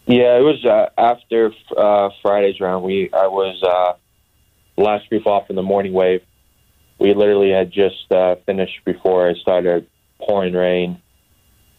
Yeah, 0.06 0.38
it 0.38 0.44
was 0.44 0.64
uh, 0.64 0.90
after 0.98 1.52
uh, 1.76 2.10
Friday's 2.22 2.62
round. 2.62 2.86
We 2.86 3.10
I 3.12 3.28
was 3.28 3.62
uh, 3.62 4.82
last 4.82 5.10
group 5.10 5.28
off 5.28 5.50
in 5.50 5.58
the 5.58 5.62
morning 5.62 5.92
wave. 5.92 6.22
We 7.00 7.14
literally 7.14 7.52
had 7.52 7.70
just 7.70 8.10
uh, 8.12 8.36
finished 8.46 8.80
before 8.86 9.30
it 9.30 9.38
started 9.42 9.88
pouring 10.22 10.54
rain, 10.54 11.02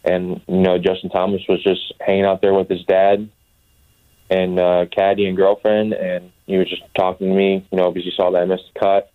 and 0.03 0.41
you 0.47 0.61
know 0.61 0.77
Justin 0.77 1.09
Thomas 1.09 1.41
was 1.49 1.63
just 1.63 1.81
hanging 1.99 2.25
out 2.25 2.43
there 2.43 2.53
with 2.53 2.69
his 2.69 2.85
dad 2.85 3.27
and 4.29 4.59
uh, 4.59 4.85
caddy 4.95 5.25
and 5.25 5.35
girlfriend, 5.35 5.93
and 5.93 6.31
he 6.45 6.57
was 6.57 6.69
just 6.69 6.83
talking 6.95 7.29
to 7.29 7.33
me. 7.33 7.67
You 7.71 7.77
know, 7.79 7.89
because 7.89 8.03
he 8.03 8.11
saw 8.15 8.29
that 8.29 8.43
I 8.43 8.45
missed 8.45 8.69
the 8.71 8.79
cut. 8.79 9.11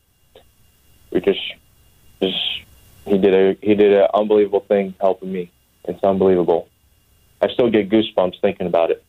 We 1.13 1.21
just 1.21 1.39
just 2.21 2.37
he 3.07 3.19
did 3.19 3.35
a 3.35 3.57
he 3.61 3.75
did 3.75 3.93
an 3.93 4.09
unbelievable 4.15 4.65
thing 4.67 4.95
helping 5.01 5.33
me. 5.33 5.51
It's 5.85 6.03
unbelievable. 6.03 6.69
I 7.43 7.49
still 7.49 7.71
get 7.71 7.91
goosebumps 7.91 8.41
thinking 8.41 8.67
about 8.67 8.91
it. 8.91 9.05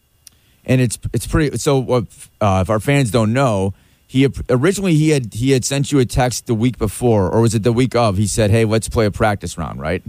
and 0.66 0.82
it's 0.82 1.00
it's 1.14 1.28
pretty. 1.28 1.58
So 1.58 2.06
uh, 2.42 2.60
if 2.62 2.70
our 2.70 2.80
fans 2.80 3.12
don't 3.12 3.34
know, 3.34 3.74
he 4.08 4.28
originally 4.50 4.96
he 4.96 5.10
had 5.10 5.34
he 5.34 5.52
had 5.52 5.64
sent 5.64 5.92
you 5.92 6.00
a 6.00 6.06
text 6.06 6.48
the 6.48 6.56
week 6.56 6.78
before, 6.78 7.30
or 7.30 7.42
was 7.42 7.56
it 7.56 7.64
the 7.64 7.74
week 7.74 7.96
of? 7.96 8.18
He 8.18 8.28
said, 8.28 8.52
"Hey, 8.52 8.66
let's 8.66 8.90
play 8.90 9.06
a 9.06 9.12
practice 9.12 9.58
round," 9.58 9.80
right? 9.80 10.04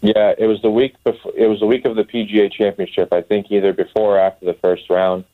Yeah, 0.00 0.34
it 0.38 0.46
was 0.46 0.60
the 0.62 0.70
week 0.70 0.94
before. 1.04 1.32
It 1.36 1.46
was 1.46 1.60
the 1.60 1.66
week 1.66 1.84
of 1.84 1.96
the 1.96 2.04
PGA 2.04 2.52
Championship. 2.52 3.12
I 3.12 3.22
think 3.22 3.46
either 3.50 3.72
before 3.72 4.16
or 4.16 4.20
after 4.20 4.46
the 4.46 4.54
first 4.54 4.88
round. 4.90 5.24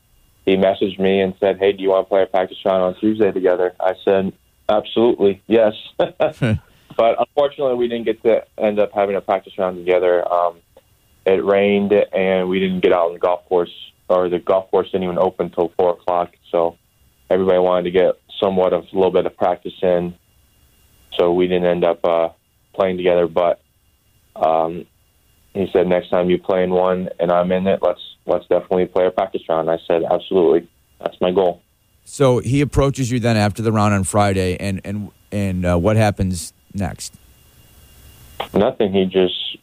He 0.45 0.57
messaged 0.57 0.99
me 0.99 1.21
and 1.21 1.33
said, 1.39 1.57
"Hey, 1.57 1.71
do 1.71 1.81
you 1.81 1.89
want 1.89 2.05
to 2.05 2.09
play 2.09 2.21
a 2.21 2.25
practice 2.25 2.57
round 2.65 2.83
on 2.83 2.99
Tuesday 2.99 3.31
together?" 3.31 3.73
I 3.79 3.93
said, 4.03 4.33
"Absolutely, 4.67 5.41
yes." 5.47 5.73
but 6.95 7.19
unfortunately, 7.19 7.75
we 7.75 7.87
didn't 7.87 8.05
get 8.05 8.21
to 8.23 8.43
end 8.57 8.79
up 8.79 8.91
having 8.93 9.15
a 9.15 9.21
practice 9.21 9.53
round 9.57 9.77
together. 9.77 10.27
Um, 10.31 10.57
it 11.25 11.43
rained, 11.43 11.93
and 11.93 12.49
we 12.49 12.59
didn't 12.59 12.81
get 12.81 12.91
out 12.91 13.07
on 13.07 13.13
the 13.13 13.19
golf 13.19 13.45
course, 13.45 13.71
or 14.09 14.29
the 14.29 14.39
golf 14.39 14.69
course 14.71 14.91
didn't 14.91 15.03
even 15.03 15.17
open 15.17 15.47
until 15.47 15.71
four 15.77 15.91
o'clock. 15.91 16.31
So 16.51 16.77
everybody 17.29 17.59
wanted 17.59 17.83
to 17.83 17.91
get 17.91 18.15
somewhat 18.41 18.73
of 18.73 18.83
a 18.83 18.95
little 18.95 19.11
bit 19.11 19.25
of 19.25 19.35
practice 19.37 19.73
in. 19.81 20.15
So 21.17 21.31
we 21.31 21.47
didn't 21.47 21.65
end 21.65 21.85
up 21.85 22.03
uh, 22.03 22.29
playing 22.73 22.97
together. 22.97 23.27
But 23.27 23.61
um, 24.35 24.85
he 25.53 25.67
said, 25.71 25.87
next 25.87 26.09
time 26.09 26.29
you 26.29 26.37
play 26.37 26.63
in 26.63 26.71
one 26.71 27.09
and 27.19 27.31
I'm 27.31 27.51
in 27.51 27.67
it, 27.67 27.79
let's 27.81 28.01
let's 28.25 28.47
definitely 28.47 28.85
play 28.87 29.05
a 29.05 29.11
practice 29.11 29.41
round. 29.47 29.69
I 29.69 29.77
said, 29.87 30.03
absolutely, 30.03 30.67
that's 30.99 31.19
my 31.21 31.31
goal. 31.31 31.61
So 32.05 32.39
he 32.39 32.61
approaches 32.61 33.11
you 33.11 33.19
then 33.19 33.37
after 33.37 33.61
the 33.61 33.71
round 33.71 33.93
on 33.93 34.03
Friday, 34.03 34.57
and 34.57 34.81
and 34.83 35.11
and 35.31 35.65
uh, 35.65 35.77
what 35.77 35.95
happens 35.95 36.53
next? 36.73 37.13
Nothing. 38.53 38.93
He 38.93 39.05
just 39.05 39.57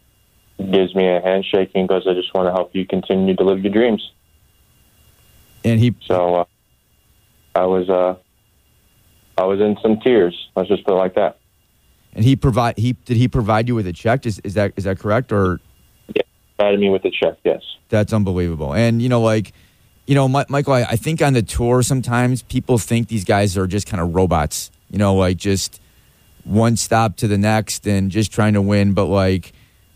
gives 0.58 0.94
me 0.94 1.06
a 1.08 1.20
handshake 1.20 1.70
and 1.74 1.88
goes, 1.88 2.06
"I 2.08 2.14
just 2.14 2.32
want 2.34 2.46
to 2.46 2.52
help 2.52 2.74
you 2.74 2.86
continue 2.86 3.34
to 3.36 3.44
live 3.44 3.62
your 3.62 3.72
dreams." 3.72 4.10
And 5.64 5.78
he 5.78 5.94
So 6.06 6.34
uh, 6.36 6.44
I 7.54 7.66
was 7.66 7.88
uh, 7.88 8.16
I 9.36 9.44
was 9.44 9.60
in 9.60 9.76
some 9.82 10.00
tears. 10.00 10.48
Let's 10.56 10.68
just 10.68 10.84
put 10.84 10.92
it 10.94 10.96
like 10.98 11.14
that. 11.14 11.38
and 12.14 12.24
he 12.24 12.36
provide 12.36 12.78
he 12.78 12.92
did 12.92 13.16
he 13.16 13.28
provide 13.28 13.68
you 13.68 13.74
with 13.74 13.86
a 13.86 13.92
check? 13.92 14.26
Is 14.26 14.40
is 14.44 14.54
that 14.54 14.72
is 14.76 14.84
that 14.84 14.98
correct 14.98 15.32
or 15.32 15.60
Provided 16.58 16.80
me 16.80 16.90
with 16.90 17.02
a 17.06 17.10
check. 17.10 17.38
Yes. 17.42 17.62
that's 17.88 18.12
unbelievable? 18.12 18.74
And 18.74 19.00
you 19.02 19.08
know 19.08 19.20
like. 19.22 19.52
You 20.06 20.16
know, 20.16 20.26
Mi- 20.26 20.44
Michael, 20.48 20.72
I, 20.72 20.80
I 20.82 20.96
think 20.96 21.22
on 21.22 21.34
the 21.34 21.42
tour 21.42 21.82
sometimes 21.82 22.42
people 22.42 22.78
think 22.78 23.06
these 23.06 23.22
guys 23.24 23.56
are 23.56 23.68
just 23.68 23.86
kind 23.86 24.00
of 24.00 24.12
robots. 24.12 24.72
You 24.90 24.98
know, 24.98 25.14
like 25.14 25.36
just 25.36 25.80
one 26.44 26.76
stop 26.76 27.16
to 27.16 27.28
the 27.28 27.38
next 27.38 27.86
and 27.86 28.10
just 28.10 28.32
trying 28.32 28.54
to 28.54 28.62
win. 28.62 28.92
But 28.92 29.06
like, 29.06 29.52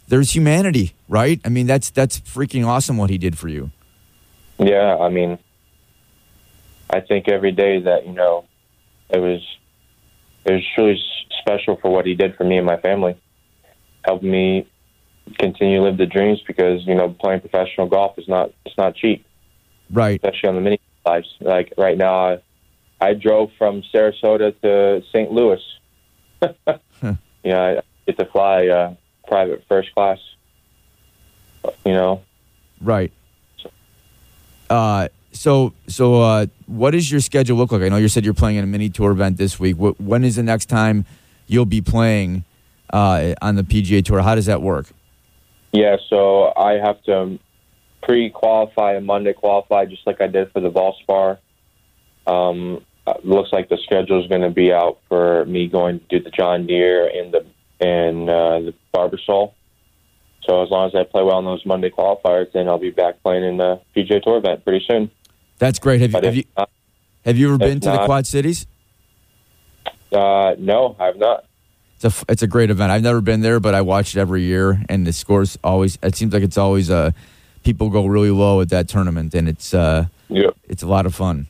there's 0.08 0.34
humanity, 0.34 0.94
right? 1.08 1.40
I 1.44 1.48
mean, 1.48 1.66
that's 1.66 1.90
that's 1.90 2.20
freaking 2.20 2.66
awesome 2.66 2.96
what 2.96 3.10
he 3.10 3.18
did 3.18 3.38
for 3.38 3.48
you. 3.48 3.70
Yeah, 4.58 4.96
I 5.00 5.08
mean, 5.08 5.38
I 6.90 7.00
think 7.00 7.28
every 7.28 7.52
day 7.52 7.80
that 7.80 8.06
you 8.06 8.12
know, 8.12 8.44
it 9.10 9.18
was 9.18 9.40
it 10.44 10.52
was 10.52 10.62
truly 10.74 11.00
special 11.40 11.76
for 11.80 11.90
what 11.90 12.06
he 12.06 12.14
did 12.14 12.36
for 12.36 12.44
me 12.44 12.56
and 12.58 12.66
my 12.66 12.76
family, 12.78 13.16
helped 14.04 14.24
me 14.24 14.68
continue 15.38 15.78
to 15.78 15.82
live 15.84 15.96
the 15.96 16.06
dreams 16.06 16.40
because 16.46 16.86
you 16.86 16.94
know 16.94 17.08
playing 17.18 17.40
professional 17.40 17.88
golf 17.88 18.18
is 18.18 18.28
not 18.28 18.50
it's 18.66 18.76
not 18.76 18.94
cheap, 18.94 19.24
Right. 19.90 20.20
especially 20.22 20.48
on 20.50 20.54
the 20.54 20.60
mini 20.60 20.80
lives. 21.06 21.28
Like 21.40 21.72
right 21.76 21.96
now, 21.98 22.14
I, 22.28 22.38
I 23.00 23.14
drove 23.14 23.50
from 23.58 23.82
Sarasota 23.92 24.54
to 24.62 25.02
St. 25.08 25.32
Louis. 25.32 25.60
Yeah, 27.44 27.60
I 27.62 27.82
get 28.06 28.18
to 28.18 28.24
fly 28.24 28.68
uh, 28.68 28.94
private 29.28 29.64
first 29.68 29.94
class. 29.94 30.18
You 31.84 31.92
know, 31.92 32.22
Right. 32.80 33.12
Uh, 34.70 35.08
so 35.32 35.72
so 35.88 36.22
uh, 36.22 36.46
what 36.66 36.92
does 36.92 37.10
your 37.10 37.20
schedule 37.20 37.56
look 37.56 37.72
like? 37.72 37.82
I 37.82 37.88
know 37.88 37.96
you 37.96 38.08
said 38.08 38.24
you're 38.24 38.34
playing 38.34 38.56
in 38.56 38.64
a 38.64 38.66
mini 38.66 38.88
tour 38.88 39.10
event 39.10 39.36
this 39.36 39.58
week. 39.60 39.76
Wh- 39.76 39.98
when 40.00 40.24
is 40.24 40.36
the 40.36 40.42
next 40.42 40.66
time 40.66 41.04
you'll 41.46 41.66
be 41.66 41.80
playing 41.80 42.44
uh, 42.92 43.34
on 43.42 43.56
the 43.56 43.62
PGA 43.62 44.04
Tour? 44.04 44.22
How 44.22 44.34
does 44.34 44.46
that 44.46 44.62
work? 44.62 44.86
Yeah, 45.72 45.96
so 46.08 46.52
I 46.56 46.72
have 46.74 47.02
to 47.04 47.38
pre-qualify 48.02 48.94
and 48.94 49.06
Monday 49.06 49.32
qualify, 49.32 49.86
just 49.86 50.06
like 50.06 50.20
I 50.20 50.28
did 50.28 50.52
for 50.52 50.60
the 50.60 50.70
Valspar. 50.70 51.38
Um, 52.26 52.84
uh, 53.06 53.14
looks 53.22 53.52
like 53.52 53.68
the 53.68 53.78
schedule 53.84 54.22
is 54.22 54.28
going 54.28 54.42
to 54.42 54.50
be 54.50 54.72
out 54.72 54.98
for 55.08 55.44
me 55.46 55.68
going 55.68 56.00
to 56.00 56.04
do 56.18 56.22
the 56.24 56.30
John 56.30 56.66
Deere 56.66 57.06
and 57.06 57.32
the 57.32 57.44
and 57.80 58.30
uh, 58.30 58.60
the 58.60 58.74
Barbasol. 58.94 59.52
So 60.46 60.62
as 60.62 60.70
long 60.70 60.88
as 60.88 60.94
I 60.94 61.04
play 61.04 61.22
well 61.22 61.38
in 61.38 61.44
those 61.44 61.64
Monday 61.64 61.90
qualifiers, 61.90 62.52
then 62.52 62.68
I'll 62.68 62.78
be 62.78 62.90
back 62.90 63.22
playing 63.22 63.44
in 63.44 63.56
the 63.56 63.80
PGA 63.96 64.22
Tour 64.22 64.38
event 64.38 64.64
pretty 64.64 64.84
soon. 64.88 65.10
That's 65.58 65.78
great. 65.78 66.00
Have 66.00 66.12
you 66.12 66.20
have 66.22 66.36
you, 66.36 66.44
not, 66.56 66.70
have 67.24 67.36
you 67.36 67.48
ever 67.48 67.58
been 67.58 67.80
to 67.80 67.90
the 67.90 68.04
Quad 68.04 68.26
Cities? 68.26 68.66
uh, 70.12 70.54
no, 70.58 70.96
I 70.98 71.06
have 71.06 71.16
not. 71.16 71.44
It's 71.96 72.04
a 72.04 72.24
it's 72.28 72.42
a 72.42 72.46
great 72.46 72.70
event. 72.70 72.90
I've 72.90 73.02
never 73.02 73.20
been 73.20 73.40
there, 73.40 73.60
but 73.60 73.74
I 73.74 73.80
watch 73.80 74.16
it 74.16 74.20
every 74.20 74.42
year, 74.42 74.82
and 74.88 75.06
the 75.06 75.12
scores 75.12 75.58
always. 75.64 75.98
It 76.02 76.16
seems 76.16 76.32
like 76.32 76.42
it's 76.42 76.58
always 76.58 76.90
uh, 76.90 77.12
people 77.62 77.88
go 77.90 78.06
really 78.06 78.30
low 78.30 78.60
at 78.60 78.68
that 78.70 78.88
tournament, 78.88 79.34
and 79.34 79.48
it's 79.48 79.72
uh, 79.72 80.06
Yep. 80.28 80.56
it's 80.68 80.82
a 80.82 80.86
lot 80.86 81.06
of 81.06 81.14
fun. 81.14 81.46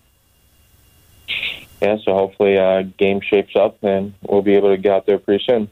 Yeah, 1.84 1.96
so 2.02 2.14
hopefully 2.14 2.56
uh, 2.56 2.82
game 2.98 3.20
shapes 3.20 3.54
up 3.54 3.76
and 3.82 4.14
we'll 4.22 4.40
be 4.40 4.54
able 4.54 4.70
to 4.70 4.78
get 4.78 4.90
out 4.92 5.04
there 5.06 5.18
pretty 5.18 5.44
soon. 5.46 5.68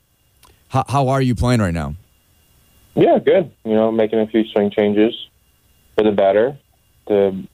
How, 0.68 0.84
how 0.86 1.08
are 1.08 1.22
you 1.22 1.34
playing 1.34 1.60
right 1.60 1.72
now? 1.72 1.94
Yeah, 2.94 3.18
good. 3.18 3.50
You 3.64 3.72
know, 3.72 3.90
making 3.90 4.18
a 4.20 4.26
few 4.26 4.44
swing 4.48 4.70
changes 4.70 5.14
for 5.96 6.04
the 6.04 6.12
better 6.12 6.58
to 7.08 7.44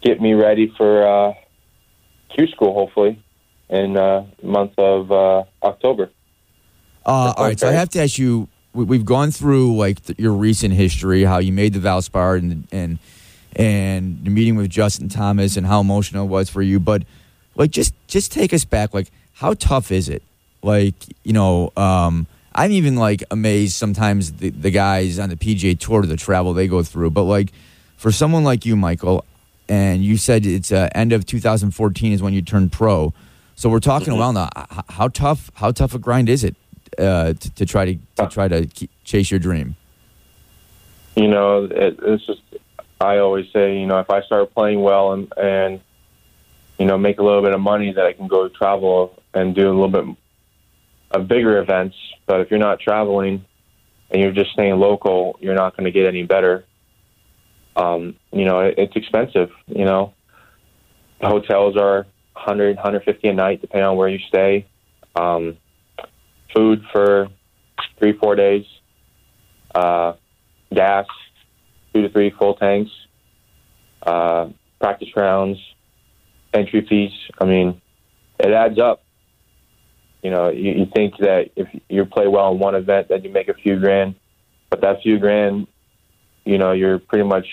get 0.00 0.20
me 0.20 0.34
ready 0.34 0.72
for 0.76 1.04
uh, 1.06 1.32
Q 2.32 2.46
school, 2.46 2.72
hopefully, 2.72 3.20
in 3.68 3.96
uh, 3.96 4.26
month 4.44 4.74
of 4.78 5.10
uh, 5.10 5.42
October. 5.64 6.10
Uh, 7.04 7.34
all 7.36 7.44
right, 7.46 7.58
so 7.58 7.68
I 7.68 7.72
have 7.72 7.88
to 7.90 8.00
ask 8.02 8.16
you. 8.16 8.48
we- 8.74 8.84
We've 8.84 9.04
gone 9.04 9.32
through 9.32 9.76
like 9.76 10.04
th- 10.04 10.18
your 10.20 10.32
recent 10.34 10.72
history, 10.74 11.24
how 11.24 11.38
you 11.38 11.52
made 11.52 11.72
the 11.72 11.80
Valspar, 11.80 12.38
and 12.38 12.68
and 12.70 12.98
and 13.56 14.24
the 14.24 14.30
meeting 14.30 14.54
with 14.54 14.70
Justin 14.70 15.08
Thomas, 15.08 15.56
and 15.56 15.66
how 15.66 15.80
emotional 15.80 16.24
it 16.26 16.28
was 16.28 16.48
for 16.48 16.62
you. 16.62 16.78
But 16.78 17.02
like, 17.56 17.70
just 17.70 17.94
just 18.06 18.32
take 18.32 18.52
us 18.52 18.64
back. 18.64 18.94
Like, 18.94 19.10
how 19.34 19.54
tough 19.54 19.90
is 19.92 20.08
it? 20.08 20.22
Like, 20.62 20.94
you 21.24 21.32
know, 21.32 21.72
um, 21.76 22.26
I'm 22.54 22.70
even 22.72 22.96
like 22.96 23.24
amazed 23.30 23.74
sometimes 23.74 24.32
the, 24.34 24.50
the 24.50 24.70
guys 24.70 25.18
on 25.18 25.28
the 25.28 25.36
PGA 25.36 25.78
Tour, 25.78 26.02
the 26.06 26.16
travel 26.16 26.52
they 26.52 26.68
go 26.68 26.82
through. 26.82 27.10
But 27.10 27.24
like, 27.24 27.52
for 27.96 28.12
someone 28.12 28.44
like 28.44 28.64
you, 28.66 28.76
Michael, 28.76 29.24
and 29.68 30.04
you 30.04 30.16
said 30.16 30.44
it's 30.46 30.70
uh, 30.72 30.88
end 30.94 31.12
of 31.12 31.24
2014 31.26 32.12
is 32.12 32.22
when 32.22 32.32
you 32.34 32.42
turned 32.42 32.72
pro. 32.72 33.12
So 33.54 33.68
we're 33.68 33.80
talking 33.80 34.12
Mhm. 34.12 34.18
around 34.20 34.34
the 34.34 34.48
h- 34.56 34.84
how 34.90 35.08
tough 35.08 35.50
how 35.54 35.70
tough 35.72 35.94
a 35.94 35.98
grind 35.98 36.28
is 36.28 36.42
it 36.44 36.56
uh, 36.98 37.32
to, 37.32 37.50
to 37.54 37.66
try 37.66 37.84
to, 37.94 37.98
to 38.16 38.26
try 38.28 38.48
to 38.48 38.66
keep, 38.66 38.90
chase 39.04 39.30
your 39.30 39.40
dream? 39.40 39.76
You 41.16 41.28
know, 41.28 41.64
it, 41.64 41.98
it's 42.02 42.26
just 42.26 42.40
I 43.00 43.18
always 43.18 43.46
say, 43.52 43.78
you 43.78 43.86
know, 43.86 43.98
if 43.98 44.10
I 44.10 44.22
start 44.22 44.52
playing 44.54 44.80
well 44.82 45.12
and 45.12 45.32
and 45.36 45.80
you 46.78 46.86
know 46.86 46.98
make 46.98 47.18
a 47.18 47.22
little 47.22 47.42
bit 47.42 47.54
of 47.54 47.60
money, 47.60 47.92
that 47.92 48.04
I 48.04 48.12
can 48.12 48.28
go 48.28 48.48
travel 48.48 49.22
and 49.34 49.54
do 49.54 49.68
a 49.68 49.74
little 49.74 49.88
bit 49.88 50.16
of 51.10 51.28
bigger 51.28 51.58
events. 51.58 51.96
But 52.26 52.40
if 52.40 52.50
you're 52.50 52.60
not 52.60 52.80
traveling 52.80 53.44
and 54.10 54.22
you're 54.22 54.32
just 54.32 54.52
staying 54.52 54.78
local, 54.78 55.38
you're 55.40 55.54
not 55.54 55.76
going 55.76 55.84
to 55.84 55.90
get 55.90 56.06
any 56.06 56.24
better. 56.24 56.64
Um, 57.76 58.16
you 58.32 58.44
know, 58.44 58.60
it, 58.60 58.74
it's 58.78 58.96
expensive. 58.96 59.50
You 59.66 59.84
know, 59.84 60.14
hotels 61.20 61.76
are 61.76 62.06
100, 62.34 62.76
150 62.76 63.28
a 63.28 63.32
night, 63.32 63.60
depending 63.60 63.86
on 63.86 63.96
where 63.96 64.08
you 64.08 64.18
stay. 64.28 64.66
Um, 65.14 65.56
food 66.54 66.82
for 66.92 67.28
three, 67.98 68.12
four 68.18 68.34
days. 68.36 68.64
Uh, 69.74 70.14
gas, 70.74 71.06
two 71.92 72.02
to 72.02 72.08
three 72.10 72.30
full 72.30 72.54
tanks, 72.54 72.90
uh, 74.02 74.48
practice 74.80 75.08
rounds, 75.16 75.58
entry 76.52 76.86
fees. 76.88 77.12
I 77.40 77.44
mean, 77.44 77.80
it 78.38 78.52
adds 78.52 78.78
up. 78.78 79.02
You 80.22 80.30
know, 80.30 80.50
you, 80.50 80.72
you 80.72 80.86
think 80.94 81.16
that 81.18 81.50
if 81.56 81.68
you 81.88 82.04
play 82.04 82.28
well 82.28 82.52
in 82.52 82.58
one 82.58 82.74
event, 82.74 83.08
that 83.08 83.24
you 83.24 83.30
make 83.30 83.48
a 83.48 83.54
few 83.54 83.78
grand, 83.78 84.14
but 84.70 84.80
that 84.82 85.02
few 85.02 85.18
grand, 85.18 85.66
you 86.44 86.58
know, 86.58 86.72
you're 86.72 86.98
pretty 86.98 87.24
much 87.24 87.46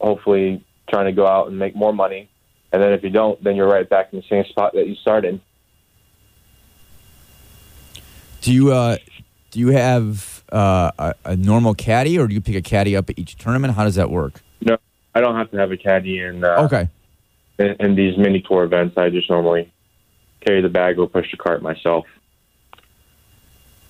hopefully 0.00 0.64
trying 0.88 1.06
to 1.06 1.12
go 1.12 1.26
out 1.26 1.48
and 1.48 1.58
make 1.58 1.76
more 1.76 1.92
money. 1.92 2.30
And 2.72 2.82
then 2.82 2.92
if 2.92 3.02
you 3.02 3.10
don't, 3.10 3.42
then 3.42 3.56
you're 3.56 3.68
right 3.68 3.88
back 3.88 4.12
in 4.12 4.18
the 4.20 4.24
same 4.28 4.44
spot 4.50 4.72
that 4.74 4.86
you 4.86 4.94
started. 4.96 5.40
Do 8.40 8.52
you 8.52 8.72
uh, 8.72 8.96
do 9.50 9.60
you 9.60 9.68
have 9.68 10.44
uh, 10.52 10.90
a, 10.98 11.14
a 11.24 11.36
normal 11.36 11.74
caddy, 11.74 12.18
or 12.18 12.26
do 12.26 12.34
you 12.34 12.40
pick 12.40 12.54
a 12.54 12.62
caddy 12.62 12.96
up 12.96 13.10
at 13.10 13.18
each 13.18 13.36
tournament? 13.36 13.74
How 13.74 13.84
does 13.84 13.96
that 13.96 14.10
work? 14.10 14.42
No, 14.60 14.76
I 15.14 15.20
don't 15.20 15.36
have 15.36 15.50
to 15.50 15.56
have 15.58 15.72
a 15.72 15.76
caddy 15.76 16.20
in 16.20 16.44
uh, 16.44 16.62
Okay, 16.64 16.88
in, 17.58 17.76
in 17.80 17.94
these 17.94 18.16
mini 18.16 18.40
tour 18.40 18.64
events. 18.64 18.96
I 18.96 19.10
just 19.10 19.28
normally 19.28 19.72
carry 20.40 20.62
the 20.62 20.68
bag 20.68 20.98
or 20.98 21.08
push 21.08 21.30
the 21.30 21.36
cart 21.36 21.62
myself. 21.62 22.06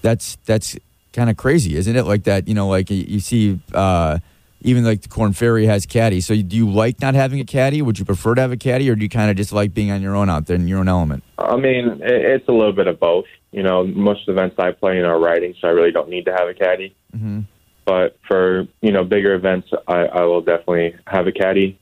that's 0.03 0.37
that's 0.45 0.77
kind 1.13 1.31
of 1.31 1.37
crazy, 1.37 1.77
isn't 1.77 1.97
it? 1.97 2.05
Like 2.05 2.25
that, 2.25 2.49
you 2.49 2.55
know, 2.55 2.69
like 2.69 2.91
you, 2.91 3.21
see, 3.21 3.59
uh, 3.75 4.19
even 4.61 4.85
like 4.85 5.03
the 5.03 5.09
Korn 5.09 5.33
Ferry 5.33 5.67
has 5.67 5.87
caddy. 5.87 6.21
So 6.21 6.35
do 6.35 6.57
you 6.57 6.71
like 6.71 7.01
not 7.01 7.15
having 7.15 7.41
a 7.41 7.45
caddy? 7.45 7.83
Would 7.83 7.99
you 7.99 8.05
prefer 8.05 8.35
to 8.35 8.41
have 8.41 8.53
a 8.53 8.57
caddy, 8.57 8.89
or 8.91 8.95
do 8.95 9.03
you 9.03 9.09
kind 9.09 9.31
of 9.31 9.37
just 9.37 9.53
like 9.53 9.75
being 9.75 9.91
on 9.91 10.03
your 10.03 10.15
own 10.15 10.29
out 10.29 10.47
there 10.47 10.57
in 10.57 10.69
your 10.69 10.79
own 10.79 10.89
element? 10.89 11.25
I 11.39 11.57
mean, 11.57 12.01
it, 12.03 12.11
it's 12.11 12.49
a 12.49 12.53
little 12.53 12.73
bit 12.73 12.87
of 12.87 12.99
both. 13.01 13.27
You 13.51 13.63
know, 13.63 13.85
most 13.87 14.29
events 14.29 14.57
I 14.59 14.73
play 14.73 14.99
in 14.99 15.05
are 15.05 15.19
riding, 15.19 15.55
so 15.61 15.69
I 15.69 15.71
really 15.71 15.93
don't 15.93 16.09
need 16.09 16.27
to 16.27 16.33
have 16.33 16.49
a 16.49 16.55
caddy. 16.55 16.95
hmm 17.13 17.41
But 17.85 18.19
for 18.27 18.67
you 18.81 18.93
know 18.93 19.05
bigger 19.05 19.35
events, 19.35 19.69
I, 19.87 20.01
I 20.05 20.23
will 20.25 20.43
definitely 20.43 20.97
have 21.07 21.27
a 21.27 21.33
caddy. 21.33 21.79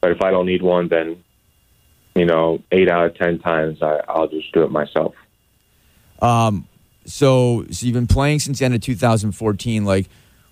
But 0.00 0.12
if 0.12 0.22
I 0.22 0.30
don't 0.30 0.46
need 0.46 0.62
one, 0.62 0.88
then 0.88 1.22
you 2.14 2.24
know 2.24 2.62
eight 2.72 2.88
out 2.88 3.06
of 3.06 3.14
ten 3.16 3.38
times 3.38 3.82
I, 3.82 4.00
I'll 4.08 4.28
just 4.28 4.52
do 4.52 4.62
it 4.62 4.70
myself. 4.70 5.14
Um, 6.20 6.66
so 7.04 7.66
so 7.70 7.86
you've 7.86 7.94
been 7.94 8.06
playing 8.06 8.40
since 8.40 8.58
the 8.58 8.64
end 8.64 8.74
of 8.74 8.80
2014. 8.80 9.84
Like, 9.84 10.08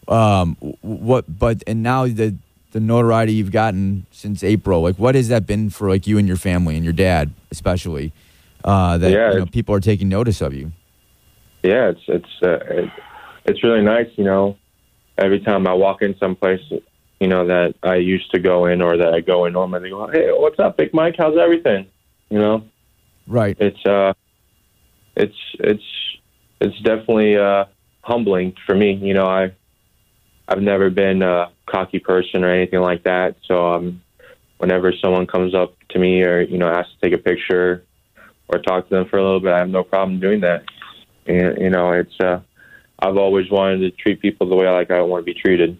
um, 0.07 0.57
what? 0.81 1.39
But 1.39 1.63
and 1.67 1.83
now 1.83 2.07
the 2.07 2.37
the 2.73 2.81
notoriety 2.81 3.35
you've 3.35 3.53
gotten 3.53 4.07
since 4.11 4.43
April. 4.43 4.83
Like, 4.83 4.99
what 4.99 5.15
has 5.15 5.29
that 5.29 5.47
been 5.47 5.71
for 5.71 5.89
like 5.89 6.07
you 6.07 6.19
and 6.19 6.29
your 6.29 6.37
family 6.37 6.77
and 6.77 6.85
your 6.85 6.93
dad, 6.93 7.33
especially? 7.51 8.13
Uh, 8.65 8.99
that 8.99 9.11
Yeah, 9.11 9.33
you 9.33 9.39
know, 9.39 9.47
people 9.47 9.75
are 9.75 9.81
taking 9.81 10.09
notice 10.09 10.41
of 10.41 10.53
you. 10.53 10.73
Yeah, 11.63 11.91
it's 11.91 12.03
it's 12.09 12.43
uh, 12.43 12.59
it, 12.71 12.91
it's 13.45 13.63
really 13.63 13.83
nice. 13.83 14.09
You 14.17 14.25
know, 14.25 14.57
every 15.17 15.41
time 15.41 15.67
I 15.67 15.75
walk 15.75 16.03
in 16.03 16.17
someplace, 16.19 16.61
you 17.21 17.29
know 17.29 17.47
that 17.47 17.75
I 17.83 17.97
used 17.97 18.31
to 18.33 18.39
go 18.39 18.67
in 18.67 18.81
or 18.81 18.97
that 18.97 19.13
I 19.13 19.21
go 19.21 19.45
in 19.47 19.53
normally, 19.53 19.83
they 19.83 19.91
go, 19.91 20.07
"Hey, 20.09 20.29
what's 20.31 20.59
up, 20.59 20.77
Big 20.77 20.95
Mike? 20.95 21.17
How's 21.19 21.37
everything?" 21.37 21.87
You 22.31 22.39
know, 22.39 22.65
Right. 23.27 23.57
it's 23.59 23.85
uh, 23.87 24.13
it's 25.17 25.37
it's 25.59 25.83
it's 26.61 26.79
definitely 26.81 27.37
uh, 27.37 27.65
humbling 28.03 28.55
for 28.67 28.75
me. 28.75 28.95
You 28.95 29.15
know, 29.15 29.27
I 29.27 29.53
I've 30.49 30.63
never 30.63 30.91
been 30.91 31.23
a 31.23 31.51
cocky 31.67 31.99
person 31.99 32.45
or 32.45 32.51
anything 32.51 32.81
like 32.81 33.05
that. 33.05 33.37
So 33.47 33.75
um, 33.75 34.03
whenever 34.59 34.93
someone 34.93 35.27
comes 35.27 35.55
up 35.55 35.75
to 35.91 35.99
me 35.99 36.23
or 36.23 36.41
you 36.41 36.59
know 36.59 36.69
asks 36.69 36.93
to 37.01 37.11
take 37.11 37.19
a 37.19 37.23
picture 37.23 37.85
or 38.49 38.61
talk 38.61 38.89
to 38.89 38.95
them 38.95 39.09
for 39.09 39.19
a 39.19 39.23
little 39.23 39.41
bit, 39.41 39.53
I 39.53 39.59
have 39.59 39.69
no 39.69 39.83
problem 39.83 40.21
doing 40.21 40.41
that. 40.41 40.65
And 41.27 41.59
you 41.59 41.71
know, 41.71 41.93
it's 41.93 42.19
uh, 42.21 42.41
I've 43.01 43.17
always 43.17 43.51
wanted 43.51 43.79
to 43.81 43.91
treat 43.91 44.21
people 44.21 44.49
the 44.49 44.55
way 44.55 44.67
I 44.67 44.73
like 44.73 44.91
I 44.91 45.03
want 45.03 45.27
to 45.27 45.33
be 45.33 45.39
treated. 45.39 45.79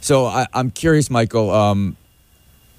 So 0.00 0.26
I, 0.26 0.46
I'm 0.52 0.70
curious, 0.70 1.10
Michael. 1.10 1.50
Um, 1.50 1.96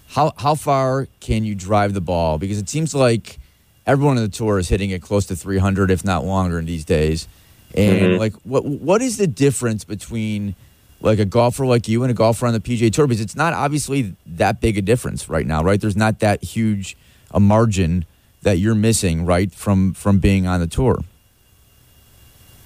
how 0.10 0.34
how 0.38 0.56
far 0.56 1.08
can 1.20 1.44
you 1.44 1.56
drive 1.56 1.94
the 1.94 2.02
ball? 2.02 2.38
Because 2.38 2.58
it 2.58 2.68
seems 2.68 2.94
like 2.94 3.40
everyone 3.86 4.18
on 4.18 4.24
the 4.24 4.30
tour 4.30 4.60
is 4.60 4.70
hitting 4.70 4.90
it 4.90 5.02
close 5.02 5.26
to 5.28 5.36
300, 5.36 5.92
if 5.92 6.04
not 6.04 6.26
longer, 6.26 6.60
in 6.60 6.66
these 6.66 6.86
days. 6.86 7.28
And 7.76 8.14
Mhm. 8.14 8.20
like, 8.20 8.34
what 8.44 8.66
what 8.66 9.02
is 9.02 9.18
the 9.18 9.28
difference 9.28 9.84
between 9.84 10.56
like 11.00 11.20
a 11.20 11.26
golfer 11.26 11.66
like 11.66 11.88
you 11.88 12.04
and 12.04 12.12
a 12.12 12.14
golfer 12.14 12.46
on 12.46 12.54
the 12.54 12.60
PGA 12.60 12.92
Tour? 12.92 13.08
Because 13.08 13.22
it's 13.22 13.36
not 13.36 13.54
obviously 13.54 14.16
that 14.26 14.60
big 14.60 14.78
a 14.78 14.82
difference 14.82 15.30
right 15.30 15.48
now, 15.48 15.64
right? 15.64 15.80
There's 15.80 15.96
not 15.96 16.20
that 16.20 16.44
huge 16.44 16.98
a 17.32 17.40
margin 17.40 18.06
that 18.42 18.58
you're 18.58 18.76
missing, 18.76 19.26
right, 19.26 19.54
from 19.54 19.94
from 19.94 20.20
being 20.20 20.48
on 20.48 20.60
the 20.60 20.68
tour. 20.68 21.00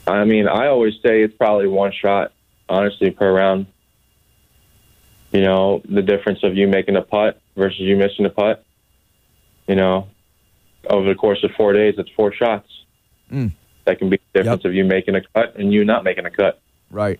I 0.07 0.23
mean, 0.23 0.47
I 0.47 0.67
always 0.67 0.93
say 1.03 1.21
it's 1.21 1.35
probably 1.35 1.67
one 1.67 1.91
shot, 1.91 2.31
honestly, 2.69 3.11
per 3.11 3.31
round. 3.31 3.67
You 5.35 5.41
know, 5.41 5.81
the 5.83 6.01
difference 6.01 6.39
of 6.43 6.55
you 6.55 6.65
making 6.65 6.95
a 6.95 7.01
putt 7.01 7.41
versus 7.57 7.81
you 7.81 7.97
missing 7.97 8.25
a 8.25 8.29
putt. 8.29 8.63
You 9.67 9.75
know, 9.75 10.07
over 10.89 11.09
the 11.09 11.15
course 11.15 11.43
of 11.43 11.51
four 11.57 11.73
days, 11.73 11.95
it's 11.97 12.09
four 12.15 12.31
shots. 12.31 12.69
Mm. 13.29 13.51
That 13.83 13.99
can 13.99 14.09
be 14.09 14.21
the 14.31 14.43
difference 14.43 14.63
of 14.63 14.73
you 14.73 14.85
making 14.85 15.15
a 15.15 15.21
cut 15.33 15.57
and 15.57 15.73
you 15.73 15.83
not 15.83 16.05
making 16.05 16.25
a 16.25 16.31
cut. 16.31 16.61
Right. 16.89 17.19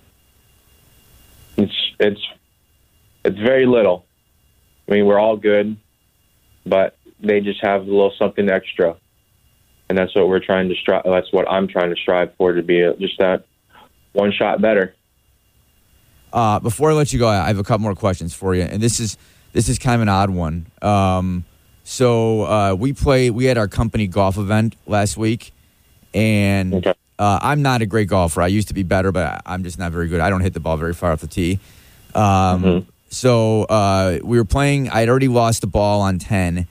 It's 1.57 1.75
it's 1.99 2.21
it's 3.25 3.37
very 3.37 3.65
little. 3.65 4.05
I 4.87 4.93
mean, 4.93 5.07
we're 5.07 5.19
all 5.19 5.35
good, 5.35 5.75
but 6.65 6.97
they 7.19 7.41
just 7.41 7.61
have 7.65 7.81
a 7.81 7.83
little 7.83 8.13
something 8.17 8.49
extra, 8.49 8.95
and 9.89 9.97
that's 9.97 10.15
what 10.15 10.29
we're 10.29 10.39
trying 10.39 10.69
to 10.69 10.75
strive. 10.75 11.03
That's 11.03 11.33
what 11.33 11.51
I'm 11.51 11.67
trying 11.67 11.93
to 11.93 11.99
strive 12.01 12.33
for 12.37 12.53
to 12.53 12.63
be 12.63 12.79
a, 12.79 12.95
just 12.95 13.19
that 13.19 13.43
one 14.13 14.31
shot 14.31 14.61
better. 14.61 14.95
Uh, 16.35 16.59
before 16.59 16.91
I 16.91 16.93
let 16.93 17.13
you 17.13 17.19
go, 17.19 17.29
I 17.29 17.47
have 17.47 17.57
a 17.59 17.63
couple 17.63 17.83
more 17.83 17.95
questions 17.95 18.33
for 18.33 18.53
you, 18.53 18.63
and 18.63 18.83
this 18.83 18.99
is 18.99 19.17
this 19.53 19.69
is 19.69 19.79
kind 19.79 19.95
of 19.95 20.01
an 20.01 20.09
odd 20.09 20.29
one. 20.29 20.65
Um, 20.81 21.45
so 21.85 22.41
uh, 22.43 22.75
we 22.77 22.91
play. 22.91 23.29
We 23.29 23.45
had 23.45 23.57
our 23.57 23.69
company 23.69 24.05
golf 24.07 24.37
event 24.37 24.75
last 24.85 25.15
week, 25.15 25.53
and 26.13 26.73
Okay. 26.75 26.93
uh, 27.17 27.39
I'm 27.41 27.61
not 27.61 27.81
a 27.81 27.85
great 27.85 28.09
golfer. 28.09 28.41
I 28.41 28.47
used 28.47 28.67
to 28.67 28.73
be 28.73 28.83
better, 28.83 29.13
but 29.13 29.25
I- 29.25 29.41
I'm 29.53 29.63
just 29.63 29.79
not 29.79 29.93
very 29.93 30.09
good. 30.09 30.19
I 30.19 30.29
don't 30.29 30.41
hit 30.41 30.53
the 30.53 30.59
ball 30.59 30.75
very 30.75 30.93
far 30.93 31.13
off 31.13 31.21
the 31.21 31.27
tee. 31.27 31.59
Um, 32.13 32.63
Mhm. 32.63 32.85
So 33.09 33.63
uh, 33.63 34.17
we 34.23 34.37
were 34.37 34.43
playing. 34.45 34.89
I'd 34.89 35.07
already 35.07 35.29
lost 35.29 35.61
the 35.61 35.67
ball 35.67 36.01
on 36.01 36.19
ten, 36.19 36.67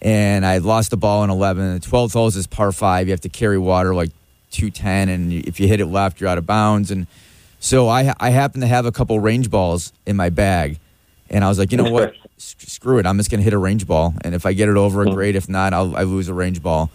and 0.00 0.46
I 0.46 0.58
lost 0.58 0.90
the 0.92 0.96
ball 0.96 1.22
on 1.22 1.30
eleven. 1.30 1.74
The 1.74 1.80
twelfth 1.80 2.12
hole 2.12 2.28
is 2.28 2.46
par 2.46 2.70
five. 2.70 3.08
You 3.08 3.12
have 3.12 3.22
to 3.22 3.28
carry 3.28 3.58
water 3.58 3.92
like 3.96 4.10
two 4.52 4.70
ten, 4.70 5.08
and 5.08 5.32
if 5.32 5.58
you 5.58 5.66
hit 5.66 5.80
it 5.80 5.86
left, 5.86 6.20
you're 6.20 6.30
out 6.30 6.38
of 6.38 6.46
bounds. 6.46 6.92
And 6.92 7.08
so 7.60 7.88
I 7.88 8.14
I 8.20 8.30
happen 8.30 8.60
to 8.60 8.66
have 8.66 8.86
a 8.86 8.92
couple 8.92 9.18
range 9.20 9.50
balls 9.50 9.92
in 10.06 10.16
my 10.16 10.30
bag, 10.30 10.78
and 11.30 11.44
I 11.44 11.48
was 11.48 11.58
like, 11.58 11.72
you 11.72 11.78
know 11.78 11.90
what? 11.90 12.14
Screw 12.38 12.98
it. 12.98 13.06
I'm 13.06 13.16
just 13.16 13.30
gonna 13.30 13.42
hit 13.42 13.52
a 13.52 13.58
range 13.58 13.86
ball, 13.86 14.14
and 14.22 14.34
if 14.34 14.46
I 14.46 14.52
get 14.52 14.68
it 14.68 14.76
over, 14.76 15.04
Mhm. 15.04 15.14
great. 15.14 15.36
If 15.36 15.48
not, 15.48 15.72
I'll 15.72 15.96
I 15.96 16.02
lose 16.04 16.28
a 16.28 16.34
range 16.34 16.62
ball. 16.62 16.90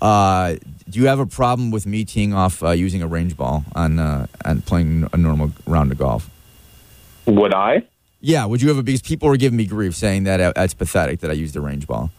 Uh, 0.00 0.56
do 0.88 1.00
you 1.00 1.06
have 1.06 1.18
a 1.18 1.26
problem 1.26 1.70
with 1.70 1.86
me 1.86 2.04
teeing 2.04 2.32
off 2.34 2.62
uh, 2.62 2.70
using 2.70 3.02
a 3.02 3.06
range 3.06 3.36
ball 3.36 3.64
on 3.74 3.98
uh, 3.98 4.26
on 4.44 4.62
playing 4.62 5.08
a 5.12 5.16
normal 5.16 5.52
round 5.66 5.92
of 5.92 5.98
golf? 5.98 6.30
Would 7.26 7.52
I? 7.54 7.82
Yeah, 8.20 8.46
would 8.46 8.62
you 8.62 8.68
have 8.68 8.78
a 8.78 8.82
because 8.82 9.02
people 9.02 9.28
were 9.28 9.36
giving 9.36 9.56
me 9.56 9.66
grief 9.66 9.94
saying 9.94 10.24
that 10.24 10.40
uh, 10.40 10.52
that's 10.56 10.74
pathetic 10.74 11.20
that 11.20 11.30
I 11.30 11.34
used 11.34 11.54
a 11.56 11.60
range 11.60 11.86
ball. 11.86 12.10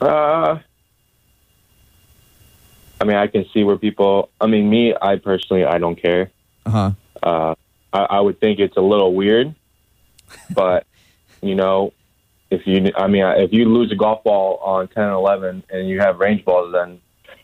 Uh, 0.00 0.58
I 3.00 3.04
mean, 3.04 3.16
I 3.16 3.26
can 3.26 3.44
see 3.52 3.64
where 3.64 3.76
people. 3.76 4.30
I 4.40 4.46
mean, 4.46 4.70
me, 4.70 4.94
I 5.00 5.16
personally, 5.16 5.64
I 5.64 5.78
don't 5.78 5.96
care. 5.96 6.30
Uh 6.66 6.70
huh. 6.70 6.90
Uh, 7.22 7.54
I, 7.92 7.98
I 8.16 8.20
would 8.20 8.40
think 8.40 8.58
it's 8.58 8.76
a 8.76 8.80
little 8.82 9.14
weird, 9.14 9.54
but 10.54 10.86
you 11.42 11.54
know, 11.54 11.92
if 12.50 12.66
you, 12.66 12.90
I 12.96 13.06
mean, 13.06 13.24
if 13.24 13.52
you 13.52 13.66
lose 13.66 13.92
a 13.92 13.96
golf 13.96 14.24
ball 14.24 14.58
on 14.62 14.88
10 14.88 15.02
and 15.02 15.12
11 15.12 15.62
and 15.70 15.88
you 15.88 16.00
have 16.00 16.18
range 16.18 16.44
balls, 16.44 16.72
then 16.72 17.00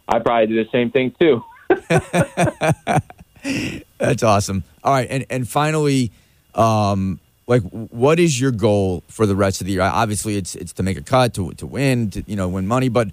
I 0.09 0.19
probably 0.21 0.47
do 0.47 0.65
the 0.65 0.71
same 0.71 0.91
thing 0.91 1.15
too. 1.21 1.43
That's 3.99 4.23
awesome. 4.23 4.65
All 4.85 4.93
right, 4.93 5.07
and 5.11 5.25
and 5.31 5.49
finally, 5.49 6.11
um, 6.55 7.21
like, 7.47 7.63
what 7.63 8.19
is 8.21 8.39
your 8.41 8.51
goal 8.51 9.03
for 9.09 9.27
the 9.27 9.37
rest 9.37 9.61
of 9.61 9.67
the 9.67 9.75
year? 9.75 9.83
Obviously, 9.83 10.37
it's 10.37 10.55
it's 10.55 10.73
to 10.75 10.83
make 10.83 10.97
a 10.99 11.03
cut, 11.03 11.35
to 11.35 11.53
to 11.53 11.67
win, 11.67 12.11
to 12.11 12.23
you 12.27 12.37
know, 12.37 12.49
win 12.49 12.67
money. 12.67 12.89
But 12.89 13.09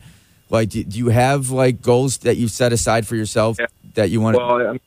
like, 0.49 0.69
do, 0.69 0.83
do 0.83 0.97
you 0.97 1.09
have 1.09 1.49
like 1.51 1.81
goals 1.81 2.19
that 2.19 2.37
you 2.37 2.47
set 2.47 2.73
aside 2.73 3.05
for 3.07 3.15
yourself 3.15 3.57
Yeah. 3.59 3.67
that 3.95 4.09
you 4.09 4.21
want? 4.21 4.35
to 4.35 4.39
Well, 4.43 4.67
I 4.67 4.71
mean, 4.71 4.79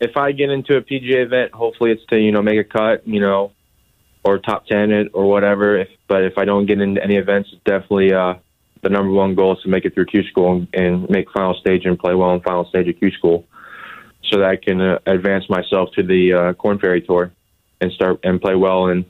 if- 0.00 0.16
I 0.16 0.32
get 0.32 0.50
into 0.50 0.76
a 0.76 0.82
PGA 0.82 1.22
event, 1.22 1.52
hopefully 1.52 1.92
it's 1.92 2.04
to 2.06 2.18
you 2.18 2.32
know 2.32 2.42
make 2.42 2.58
a 2.58 2.64
cut, 2.64 3.06
you 3.06 3.20
know, 3.20 3.52
or 4.24 4.38
top 4.38 4.66
ten 4.66 4.90
it 4.90 5.10
or 5.14 5.28
whatever. 5.28 5.78
If, 5.78 5.88
but 6.08 6.24
if 6.24 6.38
I 6.38 6.44
don't 6.44 6.66
get 6.66 6.80
into 6.80 7.02
any 7.02 7.16
events, 7.16 7.50
it's 7.52 7.62
definitely 7.64 8.12
uh, 8.12 8.34
the 8.82 8.90
number 8.90 9.12
one 9.12 9.34
goal 9.34 9.56
is 9.56 9.62
to 9.62 9.68
make 9.68 9.84
it 9.84 9.94
through 9.94 10.06
Q 10.06 10.22
school 10.24 10.56
and, 10.56 10.68
and 10.74 11.10
make 11.10 11.30
final 11.30 11.54
stage 11.54 11.84
and 11.84 11.98
play 11.98 12.14
well 12.14 12.34
in 12.34 12.40
final 12.40 12.66
stage 12.68 12.88
of 12.88 12.98
Q 12.98 13.10
school, 13.12 13.44
so 14.30 14.38
that 14.38 14.48
I 14.48 14.56
can 14.56 14.80
uh, 14.80 14.98
advance 15.06 15.48
myself 15.48 15.90
to 15.96 16.02
the 16.02 16.32
uh, 16.32 16.52
Korn 16.54 16.78
Ferry 16.78 17.02
Tour 17.02 17.32
and 17.80 17.92
start 17.92 18.20
and 18.24 18.40
play 18.40 18.54
well 18.54 18.86
and 18.86 19.04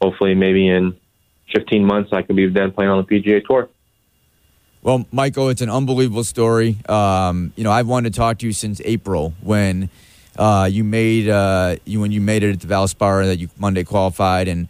hopefully 0.00 0.34
maybe 0.34 0.68
in 0.68 0.96
15 1.54 1.84
months 1.84 2.10
I 2.12 2.22
can 2.22 2.36
be 2.36 2.48
then 2.48 2.72
playing 2.72 2.90
on 2.90 3.04
the 3.04 3.20
PGA 3.20 3.44
Tour. 3.44 3.68
Well, 4.82 5.06
Michael, 5.12 5.50
it's 5.50 5.60
an 5.60 5.68
unbelievable 5.68 6.24
story. 6.24 6.78
Um, 6.88 7.52
you 7.54 7.64
know, 7.64 7.70
I've 7.70 7.86
wanted 7.86 8.14
to 8.14 8.18
talk 8.18 8.38
to 8.38 8.46
you 8.46 8.52
since 8.52 8.80
April 8.84 9.34
when 9.42 9.90
uh, 10.38 10.68
you 10.70 10.84
made 10.84 11.28
uh, 11.28 11.76
you 11.84 12.00
when 12.00 12.12
you 12.12 12.20
made 12.20 12.42
it 12.42 12.52
at 12.52 12.60
the 12.60 12.66
Valspar 12.66 13.26
that 13.26 13.38
you 13.38 13.50
Monday 13.58 13.84
qualified, 13.84 14.48
and 14.48 14.68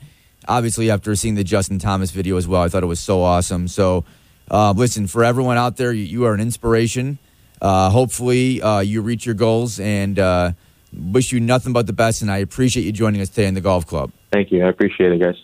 obviously 0.49 0.91
after 0.91 1.15
seeing 1.15 1.37
the 1.37 1.45
Justin 1.45 1.79
Thomas 1.79 2.11
video 2.11 2.37
as 2.37 2.49
well, 2.49 2.63
I 2.63 2.69
thought 2.69 2.83
it 2.83 2.87
was 2.87 2.99
so 2.99 3.23
awesome. 3.23 3.69
So, 3.69 4.05
uh, 4.51 4.73
listen, 4.77 5.07
for 5.07 5.23
everyone 5.23 5.59
out 5.59 5.77
there, 5.77 5.93
you, 5.93 6.05
you 6.05 6.25
are 6.25 6.35
an 6.35 6.41
inspiration. 6.41 7.19
Uh, 7.63 7.91
hopefully, 7.91 8.61
uh, 8.61 8.81
you 8.81 9.03
reach 9.03 9.27
your 9.27 9.37
goals, 9.37 9.79
and 9.79 10.19
uh, 10.19 10.53
wish 10.93 11.31
you 11.31 11.39
nothing 11.39 11.73
but 11.73 11.87
the 11.87 11.93
best. 11.93 12.21
And 12.21 12.33
I 12.33 12.39
appreciate 12.39 12.83
you 12.83 12.91
joining 12.91 13.21
us 13.21 13.29
today 13.29 13.47
in 13.47 13.55
the 13.55 13.61
golf 13.61 13.87
club. 13.87 14.11
Thank 14.33 14.51
you. 14.51 14.65
I 14.65 14.71
appreciate 14.71 15.13
it, 15.13 15.21
guys. 15.21 15.37